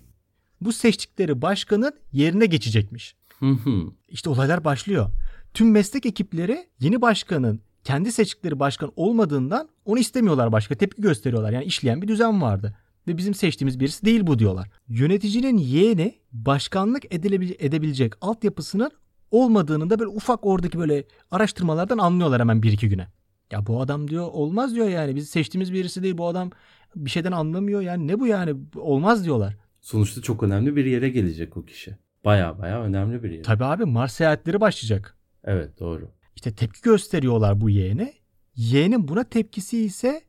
bu 0.61 0.73
seçtikleri 0.73 1.41
başkanın 1.41 1.93
yerine 2.11 2.45
geçecekmiş. 2.45 3.15
Hı 3.39 3.49
hı. 3.49 3.83
İşte 4.07 4.29
olaylar 4.29 4.63
başlıyor. 4.63 5.09
Tüm 5.53 5.71
meslek 5.71 6.05
ekipleri 6.05 6.67
yeni 6.79 7.01
başkanın 7.01 7.61
kendi 7.83 8.11
seçtikleri 8.11 8.59
başkan 8.59 8.91
olmadığından 8.95 9.69
onu 9.85 9.99
istemiyorlar 9.99 10.51
başka 10.51 10.75
tepki 10.75 11.01
gösteriyorlar. 11.01 11.51
Yani 11.51 11.65
işleyen 11.65 12.01
bir 12.01 12.07
düzen 12.07 12.41
vardı. 12.41 12.77
Ve 13.07 13.17
bizim 13.17 13.33
seçtiğimiz 13.33 13.79
birisi 13.79 14.05
değil 14.05 14.27
bu 14.27 14.39
diyorlar. 14.39 14.69
Yöneticinin 14.87 15.57
yeğeni 15.57 16.15
başkanlık 16.31 17.13
edebilecek 17.59 18.13
altyapısının 18.21 18.91
olmadığını 19.31 19.89
da 19.89 19.99
böyle 19.99 20.09
ufak 20.09 20.45
oradaki 20.45 20.79
böyle 20.79 21.03
araştırmalardan 21.31 21.97
anlıyorlar 21.97 22.41
hemen 22.41 22.63
bir 22.63 22.71
iki 22.71 22.89
güne. 22.89 23.07
Ya 23.51 23.67
bu 23.67 23.81
adam 23.81 24.07
diyor 24.07 24.27
olmaz 24.31 24.75
diyor 24.75 24.89
yani. 24.89 25.15
Biz 25.15 25.29
seçtiğimiz 25.29 25.73
birisi 25.73 26.03
değil 26.03 26.17
bu 26.17 26.27
adam 26.27 26.51
bir 26.95 27.09
şeyden 27.09 27.31
anlamıyor 27.31 27.81
yani 27.81 28.07
ne 28.07 28.19
bu 28.19 28.27
yani 28.27 28.55
olmaz 28.75 29.25
diyorlar. 29.25 29.57
Sonuçta 29.81 30.21
çok 30.21 30.43
önemli 30.43 30.75
bir 30.75 30.85
yere 30.85 31.09
gelecek 31.09 31.57
o 31.57 31.65
kişi. 31.65 31.97
Baya 32.25 32.59
baya 32.59 32.81
önemli 32.81 33.23
bir 33.23 33.31
yer. 33.31 33.43
Tabii 33.43 33.65
abi 33.65 33.85
Mars 33.85 34.13
seyahatleri 34.13 34.61
başlayacak. 34.61 35.17
Evet 35.43 35.79
doğru. 35.79 36.11
İşte 36.35 36.55
tepki 36.55 36.81
gösteriyorlar 36.81 37.61
bu 37.61 37.69
yeğene. 37.69 38.13
Yeğenin 38.55 39.07
buna 39.07 39.23
tepkisi 39.23 39.83
ise 39.83 40.21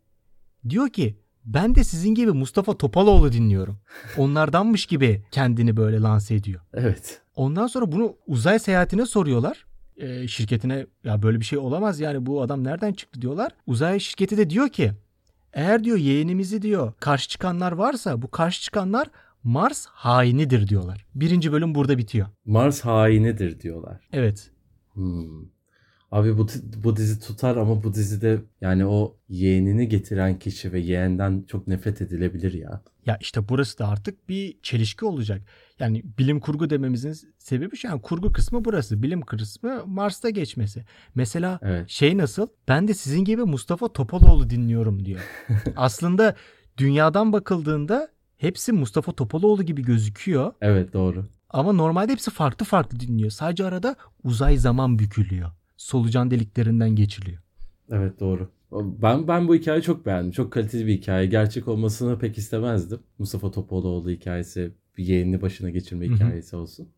diyor 0.69 0.89
ki 0.89 1.19
ben 1.45 1.75
de 1.75 1.85
sizin 1.85 2.15
gibi 2.15 2.33
Mustafa 2.33 2.79
Topaloğlu 2.79 3.33
dinliyorum. 3.33 3.79
Onlardanmış 4.17 4.87
gibi 4.87 5.25
kendini 5.31 5.77
böyle 5.77 6.01
lanse 6.01 6.35
ediyor. 6.35 6.61
Evet. 6.75 7.23
Ondan 7.37 7.67
sonra 7.67 7.93
bunu 7.93 8.17
uzay 8.27 8.59
seyahatine 8.59 9.07
soruyorlar. 9.07 9.67
Ee, 9.97 10.29
şirketine 10.29 10.87
ya 11.05 11.23
böyle 11.23 11.41
bir 11.41 11.45
şey 11.45 11.59
olamaz 11.59 12.01
yani 12.01 12.27
bu 12.27 12.43
adam 12.43 12.65
nereden 12.65 12.93
çıktı 12.93 13.23
diyorlar. 13.23 13.53
Uzay 13.67 14.01
şirketi 14.01 14.37
de 14.37 14.51
diyor 14.51 14.69
ki 14.69 14.93
eğer 15.53 15.85
diyor 15.85 15.97
yeğenimizi 15.97 16.63
diyor 16.63 16.93
karşı 17.01 17.29
çıkanlar 17.29 17.73
varsa 17.73 18.23
bu 18.23 18.31
karşı 18.31 18.63
çıkanlar 18.63 19.09
Mars 19.45 19.87
hainidir 19.87 20.69
diyorlar. 20.69 21.07
Birinci 21.15 21.53
bölüm 21.53 21.75
burada 21.75 21.99
bitiyor. 21.99 22.27
Mars 22.45 22.81
hainidir 22.81 23.61
diyorlar. 23.61 24.09
Evet. 24.13 24.51
Hmm. 24.93 25.45
Abi 26.11 26.39
bu, 26.39 26.47
bu 26.85 26.97
dizi 26.97 27.21
tutar 27.21 27.57
ama 27.57 27.83
bu 27.83 27.95
dizide 27.95 28.41
yani 28.61 28.87
o 28.87 29.17
yeğenini 29.29 29.89
getiren 29.89 30.39
kişi 30.39 30.73
ve 30.73 30.81
yeğenden 30.81 31.45
çok 31.49 31.69
nefret 31.69 32.03
edilebilir 32.03 32.53
ya. 32.53 32.83
Ya 33.07 33.19
işte 33.21 33.49
burası 33.49 33.79
da 33.79 33.89
artık 33.89 34.29
bir 34.29 34.57
çelişki 34.63 35.05
olacak. 35.05 35.43
Yani 35.79 36.03
bilim 36.19 36.41
kurgu 36.41 36.71
dememizin 36.71 37.15
sebebi 37.39 37.77
şu 37.77 37.91
an 37.93 38.01
kurgu 38.01 38.33
kısmı 38.33 38.65
burası. 38.65 39.03
Bilim 39.03 39.21
kısmı 39.21 39.83
Mars'ta 39.87 40.31
geçmesi. 40.31 40.85
Mesela 41.15 41.59
Evet. 41.63 41.89
şey 41.89 42.19
nasıl? 42.19 42.47
Ben 42.69 42.89
de 42.89 42.95
sizin 42.95 43.25
gibi 43.25 43.43
Mustafa 43.43 43.93
Topaloğlu 43.93 44.51
dinliyorum 44.51 45.05
diyor. 45.05 45.21
Aslında 45.77 46.35
dünyadan 46.79 47.33
bakıldığında 47.33 48.09
hepsi 48.45 48.73
Mustafa 48.73 49.13
Topaloğlu 49.13 49.63
gibi 49.63 49.83
gözüküyor. 49.83 50.53
Evet 50.61 50.93
doğru. 50.93 51.25
Ama 51.51 51.73
normalde 51.73 52.13
hepsi 52.13 52.31
farklı 52.31 52.67
farklı 52.67 53.01
dinliyor. 53.01 53.31
Sadece 53.31 53.65
arada 53.65 53.97
uzay 54.25 54.57
zaman 54.57 54.99
bükülüyor. 54.99 55.51
Solucan 55.77 56.31
deliklerinden 56.31 56.91
geçiliyor. 56.91 57.39
Evet 57.91 58.21
doğru. 58.21 58.51
Ben 58.73 59.29
ben 59.29 59.49
bu 59.49 59.55
hikayeyi 59.55 59.83
çok 59.83 60.07
beğendim. 60.07 60.33
Çok 60.33 60.53
kaliteli 60.53 60.87
bir 60.87 60.93
hikaye. 60.93 61.27
Gerçek 61.27 61.69
olmasını 61.69 62.19
pek 62.19 62.39
istemezdim. 62.39 63.01
Mustafa 63.19 63.51
Topaloğlu 63.51 64.11
hikayesi 64.11 64.71
bir 64.99 65.05
yeğenini 65.05 65.43
başına 65.43 65.71
geçirme 65.71 66.07
hikayesi 66.09 66.57
olsun. 66.57 66.89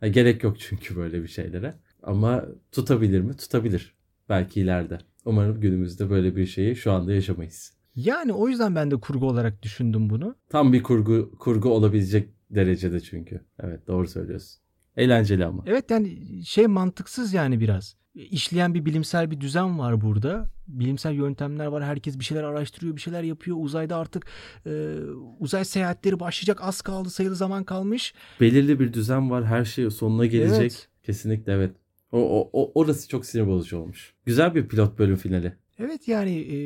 Ha, 0.00 0.06
gerek 0.08 0.42
yok 0.42 0.60
çünkü 0.60 0.96
böyle 0.96 1.22
bir 1.22 1.28
şeylere. 1.28 1.74
Ama 2.02 2.44
tutabilir 2.72 3.20
mi? 3.20 3.36
Tutabilir. 3.36 3.94
Belki 4.28 4.60
ileride. 4.60 4.98
Umarım 5.24 5.60
günümüzde 5.60 6.10
böyle 6.10 6.36
bir 6.36 6.46
şeyi 6.46 6.76
şu 6.76 6.92
anda 6.92 7.12
yaşamayız. 7.12 7.72
Yani 7.96 8.32
o 8.32 8.48
yüzden 8.48 8.74
ben 8.74 8.90
de 8.90 8.96
kurgu 8.96 9.26
olarak 9.28 9.62
düşündüm 9.62 10.10
bunu. 10.10 10.36
Tam 10.48 10.72
bir 10.72 10.82
kurgu 10.82 11.32
kurgu 11.38 11.68
olabilecek 11.68 12.28
derecede 12.50 13.00
çünkü. 13.00 13.40
Evet 13.60 13.86
doğru 13.86 14.08
söylüyorsun. 14.08 14.62
Eğlenceli 14.96 15.44
ama. 15.46 15.64
Evet 15.66 15.90
yani 15.90 16.18
şey 16.44 16.66
mantıksız 16.66 17.34
yani 17.34 17.60
biraz. 17.60 17.96
İşleyen 18.14 18.74
bir 18.74 18.84
bilimsel 18.84 19.30
bir 19.30 19.40
düzen 19.40 19.78
var 19.78 20.00
burada. 20.00 20.50
Bilimsel 20.68 21.12
yöntemler 21.12 21.66
var. 21.66 21.84
Herkes 21.84 22.18
bir 22.18 22.24
şeyler 22.24 22.42
araştırıyor, 22.42 22.96
bir 22.96 23.00
şeyler 23.00 23.22
yapıyor. 23.22 23.56
Uzayda 23.60 23.96
artık 23.96 24.26
e, 24.66 24.96
uzay 25.38 25.64
seyahatleri 25.64 26.20
başlayacak. 26.20 26.58
Az 26.62 26.82
kaldı, 26.82 27.10
sayılı 27.10 27.36
zaman 27.36 27.64
kalmış. 27.64 28.14
Belirli 28.40 28.80
bir 28.80 28.92
düzen 28.92 29.30
var. 29.30 29.44
Her 29.44 29.64
şey 29.64 29.90
sonuna 29.90 30.26
gelecek. 30.26 30.60
Evet. 30.60 30.88
Kesinlikle 31.02 31.52
evet. 31.52 31.76
O, 32.12 32.40
o, 32.40 32.50
o 32.52 32.72
orası 32.80 33.08
çok 33.08 33.26
sinir 33.26 33.46
bozucu 33.46 33.78
olmuş. 33.78 34.14
Güzel 34.24 34.54
bir 34.54 34.68
pilot 34.68 34.98
bölüm 34.98 35.16
finali. 35.16 35.56
Evet 35.78 36.08
yani 36.08 36.30
e, 36.30 36.56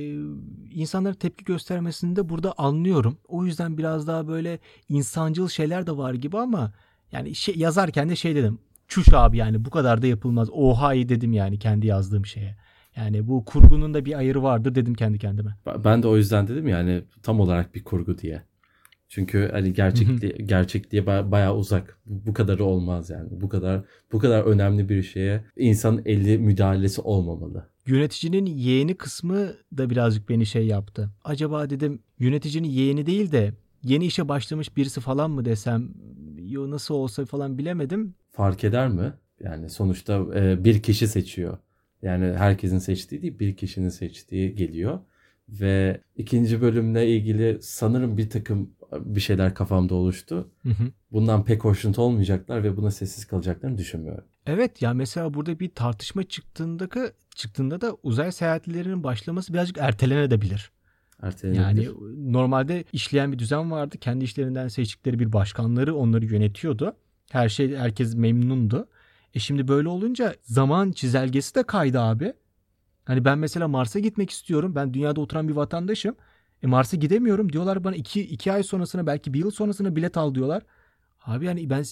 insanların 0.74 1.14
tepki 1.14 1.44
göstermesini 1.44 2.16
de 2.16 2.28
burada 2.28 2.54
anlıyorum. 2.58 3.18
O 3.28 3.44
yüzden 3.44 3.78
biraz 3.78 4.06
daha 4.06 4.28
böyle 4.28 4.58
insancıl 4.88 5.48
şeyler 5.48 5.86
de 5.86 5.96
var 5.96 6.14
gibi 6.14 6.38
ama 6.38 6.72
yani 7.12 7.34
şey, 7.34 7.56
yazarken 7.56 8.08
de 8.08 8.16
şey 8.16 8.34
dedim. 8.34 8.58
Çüş 8.88 9.08
abi 9.12 9.36
yani 9.36 9.64
bu 9.64 9.70
kadar 9.70 10.02
da 10.02 10.06
yapılmaz. 10.06 10.48
Oha 10.52 10.94
iyi 10.94 11.08
dedim 11.08 11.32
yani 11.32 11.58
kendi 11.58 11.86
yazdığım 11.86 12.26
şeye. 12.26 12.56
Yani 12.96 13.28
bu 13.28 13.44
kurgunun 13.44 13.94
da 13.94 14.04
bir 14.04 14.18
ayırı 14.18 14.42
vardır 14.42 14.74
dedim 14.74 14.94
kendi 14.94 15.18
kendime. 15.18 15.56
Ben 15.84 16.02
de 16.02 16.08
o 16.08 16.16
yüzden 16.16 16.48
dedim 16.48 16.68
yani 16.68 17.02
tam 17.22 17.40
olarak 17.40 17.74
bir 17.74 17.84
kurgu 17.84 18.18
diye. 18.18 18.42
Çünkü 19.08 19.48
hani 19.52 19.72
gerçekliğe, 19.72 20.32
gerçekliğe 20.32 21.02
ba- 21.02 21.30
bayağı 21.30 21.56
uzak. 21.56 21.98
Bu 22.06 22.26
bu 22.26 22.34
kadarı 22.34 22.64
olmaz 22.64 23.10
yani. 23.10 23.28
Bu 23.30 23.48
kadar 23.48 23.84
bu 24.12 24.18
kadar 24.18 24.42
önemli 24.42 24.88
bir 24.88 25.02
şeye 25.02 25.44
insan 25.56 26.02
eli 26.04 26.38
müdahalesi 26.38 27.00
olmamalı. 27.00 27.66
Yöneticinin 27.86 28.46
yeğeni 28.46 28.94
kısmı 28.94 29.48
da 29.78 29.90
birazcık 29.90 30.28
beni 30.28 30.46
şey 30.46 30.66
yaptı. 30.66 31.10
Acaba 31.24 31.70
dedim 31.70 32.02
yöneticinin 32.18 32.68
yeğeni 32.68 33.06
değil 33.06 33.32
de 33.32 33.54
yeni 33.82 34.06
işe 34.06 34.28
başlamış 34.28 34.76
birisi 34.76 35.00
falan 35.00 35.30
mı 35.30 35.44
desem 35.44 35.88
yo 36.38 36.70
nasıl 36.70 36.94
olsa 36.94 37.24
falan 37.24 37.58
bilemedim. 37.58 38.14
Fark 38.32 38.64
eder 38.64 38.88
mi? 38.88 39.12
Yani 39.40 39.70
sonuçta 39.70 40.26
e, 40.34 40.64
bir 40.64 40.82
kişi 40.82 41.08
seçiyor. 41.08 41.58
Yani 42.02 42.24
herkesin 42.24 42.78
seçtiği 42.78 43.22
değil 43.22 43.38
bir 43.38 43.56
kişinin 43.56 43.88
seçtiği 43.88 44.54
geliyor. 44.54 44.98
Ve 45.48 46.00
ikinci 46.16 46.60
bölümle 46.60 47.16
ilgili 47.16 47.58
sanırım 47.60 48.16
bir 48.16 48.30
takım 48.30 48.70
bir 48.92 49.20
şeyler 49.20 49.54
kafamda 49.54 49.94
oluştu. 49.94 50.50
Hı 50.62 50.68
hı. 50.68 50.84
Bundan 51.12 51.44
pek 51.44 51.64
hoşnut 51.64 51.98
olmayacaklar 51.98 52.64
ve 52.64 52.76
buna 52.76 52.90
sessiz 52.90 53.24
kalacaklarını 53.24 53.78
düşünmüyorum. 53.78 54.24
Evet 54.46 54.82
ya 54.82 54.94
mesela 54.94 55.34
burada 55.34 55.60
bir 55.60 55.68
tartışma 55.68 56.22
çıktığında 56.24 56.88
çıktığında 57.34 57.80
da 57.80 57.96
uzay 58.02 58.32
seyahatlerinin 58.32 59.02
başlaması 59.02 59.52
birazcık 59.52 59.78
ertelenebilir. 59.78 60.70
Ertelenebilir. 61.22 61.86
Yani 61.86 61.88
normalde 62.32 62.84
işleyen 62.92 63.32
bir 63.32 63.38
düzen 63.38 63.70
vardı. 63.70 63.98
Kendi 63.98 64.24
işlerinden 64.24 64.68
seçtikleri 64.68 65.18
bir 65.18 65.32
başkanları 65.32 65.94
onları 65.94 66.24
yönetiyordu. 66.24 66.96
Her 67.30 67.48
şey 67.48 67.76
herkes 67.76 68.14
memnundu. 68.14 68.88
E 69.34 69.38
şimdi 69.38 69.68
böyle 69.68 69.88
olunca 69.88 70.34
zaman 70.42 70.92
çizelgesi 70.92 71.54
de 71.54 71.62
kaydı 71.62 72.00
abi. 72.00 72.32
Hani 73.04 73.24
ben 73.24 73.38
mesela 73.38 73.68
Mars'a 73.68 73.98
gitmek 73.98 74.30
istiyorum. 74.30 74.74
Ben 74.74 74.94
dünyada 74.94 75.20
oturan 75.20 75.48
bir 75.48 75.54
vatandaşım. 75.54 76.16
E 76.62 76.66
Mars'a 76.66 76.96
gidemiyorum. 76.96 77.52
Diyorlar 77.52 77.84
bana 77.84 77.96
iki, 77.96 78.20
iki 78.20 78.52
ay 78.52 78.62
sonrasına 78.62 79.06
belki 79.06 79.34
bir 79.34 79.38
yıl 79.38 79.50
sonrasına 79.50 79.96
bilet 79.96 80.16
al 80.16 80.34
diyorlar. 80.34 80.62
Abi 81.24 81.44
yani 81.44 81.70
ben 81.70 81.84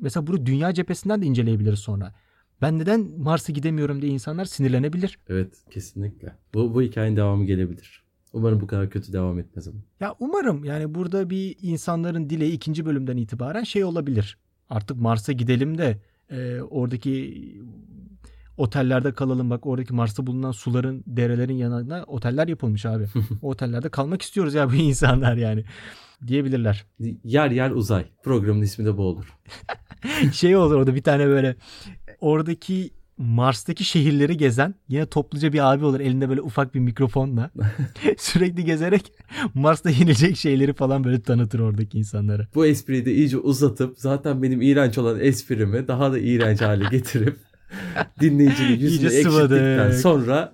mesela 0.00 0.26
bunu 0.26 0.46
dünya 0.46 0.74
cephesinden 0.74 1.22
de 1.22 1.26
inceleyebiliriz 1.26 1.78
sonra. 1.78 2.14
Ben 2.62 2.78
neden 2.78 3.00
Mars'a 3.18 3.52
gidemiyorum 3.52 4.02
diye 4.02 4.12
insanlar 4.12 4.44
sinirlenebilir. 4.44 5.18
Evet 5.28 5.64
kesinlikle. 5.70 6.32
Bu, 6.54 6.74
bu 6.74 6.82
hikayenin 6.82 7.16
devamı 7.16 7.44
gelebilir. 7.44 8.02
Umarım 8.32 8.60
bu 8.60 8.66
kadar 8.66 8.90
kötü 8.90 9.12
devam 9.12 9.38
etmez 9.38 9.68
ama. 9.68 9.78
Ya 10.00 10.14
umarım 10.20 10.64
yani 10.64 10.94
burada 10.94 11.30
bir 11.30 11.56
insanların 11.62 12.30
dileği 12.30 12.52
ikinci 12.52 12.86
bölümden 12.86 13.16
itibaren 13.16 13.64
şey 13.64 13.84
olabilir. 13.84 14.38
Artık 14.70 14.96
Mars'a 14.96 15.32
gidelim 15.32 15.78
de 15.78 15.98
e, 16.30 16.60
oradaki 16.60 17.44
otellerde 18.60 19.12
kalalım. 19.14 19.50
Bak 19.50 19.66
oradaki 19.66 19.94
Mars'ta 19.94 20.26
bulunan 20.26 20.52
suların, 20.52 21.04
derelerin 21.06 21.54
yanına 21.54 22.04
oteller 22.06 22.48
yapılmış 22.48 22.86
abi. 22.86 23.04
o 23.42 23.50
otellerde 23.50 23.88
kalmak 23.88 24.22
istiyoruz 24.22 24.54
ya 24.54 24.70
bu 24.70 24.74
insanlar 24.74 25.36
yani 25.36 25.64
diyebilirler. 26.26 26.86
Yer 27.24 27.50
yer 27.50 27.70
uzay. 27.70 28.04
Programın 28.24 28.62
ismi 28.62 28.84
de 28.84 28.96
bu 28.96 29.02
olur. 29.02 29.36
şey 30.32 30.56
olur 30.56 30.76
orada 30.76 30.94
bir 30.94 31.02
tane 31.02 31.26
böyle 31.26 31.56
oradaki 32.20 32.90
Mars'taki 33.18 33.84
şehirleri 33.84 34.36
gezen 34.36 34.74
yine 34.88 35.06
topluca 35.06 35.52
bir 35.52 35.72
abi 35.72 35.84
olur 35.84 36.00
elinde 36.00 36.28
böyle 36.28 36.40
ufak 36.40 36.74
bir 36.74 36.80
mikrofonla 36.80 37.50
sürekli 38.18 38.64
gezerek 38.64 39.12
Mars'ta 39.54 39.90
yenilecek 39.90 40.36
şeyleri 40.36 40.72
falan 40.72 41.04
böyle 41.04 41.22
tanıtır 41.22 41.60
oradaki 41.60 41.98
insanlara. 41.98 42.46
Bu 42.54 42.66
espriyi 42.66 43.04
de 43.04 43.14
iyice 43.14 43.38
uzatıp 43.38 43.98
zaten 43.98 44.42
benim 44.42 44.62
iğrenç 44.62 44.98
olan 44.98 45.20
esprimi 45.20 45.88
daha 45.88 46.12
da 46.12 46.18
iğrenç 46.18 46.60
hale 46.60 46.84
getirip 46.90 47.49
dinleyicinin 48.20 48.78
yüzünü 48.78 49.06
ekşittikten 49.10 49.90
sonra 49.90 50.52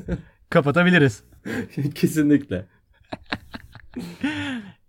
Kapatabiliriz. 0.50 1.22
kesinlikle. 1.94 2.66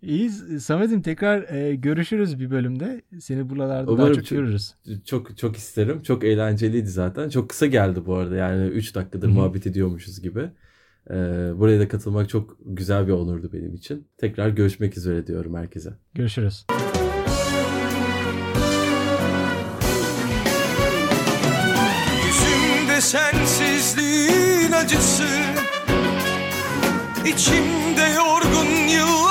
İyi 0.02 0.30
Samet'im 0.60 1.02
tekrar 1.02 1.54
e, 1.56 1.76
görüşürüz 1.76 2.39
bir 2.39 2.52
bölümde. 2.52 3.02
Seni 3.20 3.50
buralarda 3.50 3.88
daha 3.88 3.94
Umarım 3.94 4.15
çok 4.15 4.26
çok- 4.26 4.38
görürüz. 4.38 4.74
Çok 5.06 5.38
çok 5.38 5.58
isterim. 5.58 6.02
Çok 6.04 6.24
eğlenceliydi 6.24 6.88
zaten. 6.88 7.30
Çok 7.30 7.50
kısa 7.50 7.65
geldi 7.65 8.06
bu 8.06 8.15
arada. 8.15 8.36
Yani 8.36 8.68
3 8.68 8.96
dakikadır 8.96 9.28
muhabbet 9.28 9.68
ediyormuşuz 9.68 10.22
gibi. 10.22 10.50
Ee, 11.10 11.13
buraya 11.56 11.80
da 11.80 11.88
katılmak 11.88 12.30
çok 12.30 12.58
güzel 12.65 13.08
bir 13.08 13.12
onurdu 13.12 13.50
benim 13.54 13.76
için. 13.76 14.08
Tekrar 14.18 14.50
görüşmek 14.50 14.98
üzere 14.98 15.28
diyorum 15.28 15.56
herkese. 15.56 15.89
Görüşürüz. 16.13 16.65
Yüzümde 16.72 16.99
sensizliğin 23.10 24.72
acısı. 24.72 25.28
İçimde 27.26 28.02
yorgun 28.02 28.88
yıllar 28.88 29.29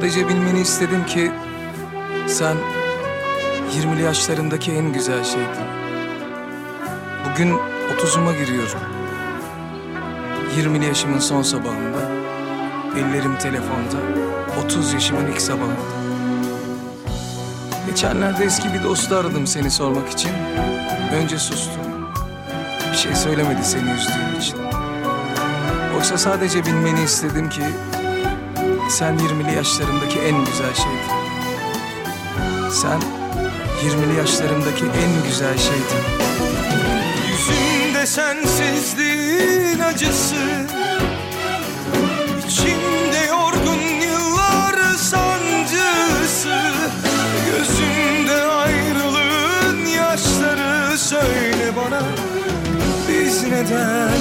Sadece 0.00 0.28
bilmeni 0.28 0.60
istedim 0.60 1.06
ki 1.06 1.32
sen 2.26 2.56
20'li 3.76 4.02
yaşlarındaki 4.02 4.72
en 4.72 4.92
güzel 4.92 5.24
şeydin. 5.24 5.66
Bugün 7.24 7.58
30'uma 7.98 8.38
giriyorum. 8.38 8.80
20'li 10.56 10.84
yaşımın 10.84 11.18
son 11.18 11.42
sabahında, 11.42 11.98
ellerim 12.96 13.38
telefonda, 13.38 13.96
30 14.64 14.92
yaşımın 14.92 15.26
ilk 15.26 15.42
sabahında. 15.42 15.74
Geçenlerde 17.86 18.44
eski 18.44 18.72
bir 18.72 18.82
dostu 18.82 19.16
aradım 19.16 19.46
seni 19.46 19.70
sormak 19.70 20.08
için. 20.08 20.32
Önce 21.12 21.38
sustu. 21.38 21.80
Bir 22.92 22.96
şey 22.96 23.14
söylemedi 23.14 23.64
seni 23.64 23.90
üzdüğüm 23.90 24.38
için. 24.40 24.56
Oysa 25.98 26.18
sadece 26.18 26.66
bilmeni 26.66 27.02
istedim 27.02 27.48
ki 27.48 27.62
sen 28.90 29.18
20'li 29.18 29.56
yaşlarındaki 29.56 30.18
en 30.18 30.44
güzel 30.44 30.74
şeydin. 30.74 31.10
Sen 32.70 33.00
20'li 33.82 34.18
yaşlarındaki 34.18 34.84
en 34.84 35.28
güzel 35.28 35.58
şeydin. 35.58 36.04
Yüzümde 37.30 38.06
sensizliğin 38.06 39.78
acısı 39.78 40.66
İçimde 42.48 43.26
yorgun 43.28 43.80
yıllar 44.02 44.94
sancısı 44.96 46.60
Gözümde 47.46 48.42
ayrılığın 48.42 49.86
yaşları 49.86 50.98
Söyle 50.98 51.76
bana 51.76 52.02
biz 53.08 53.42
neden 53.42 54.19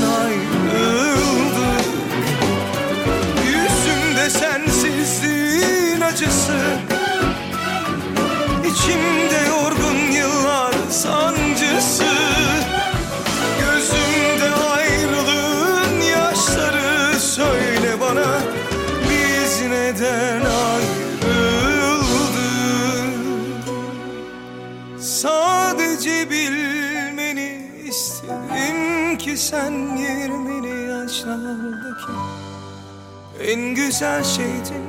En 33.49 33.75
güzel 33.75 34.23
şeydin 34.23 34.85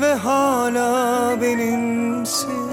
ve 0.00 0.14
hala 0.14 1.42
benimsin 1.42 2.67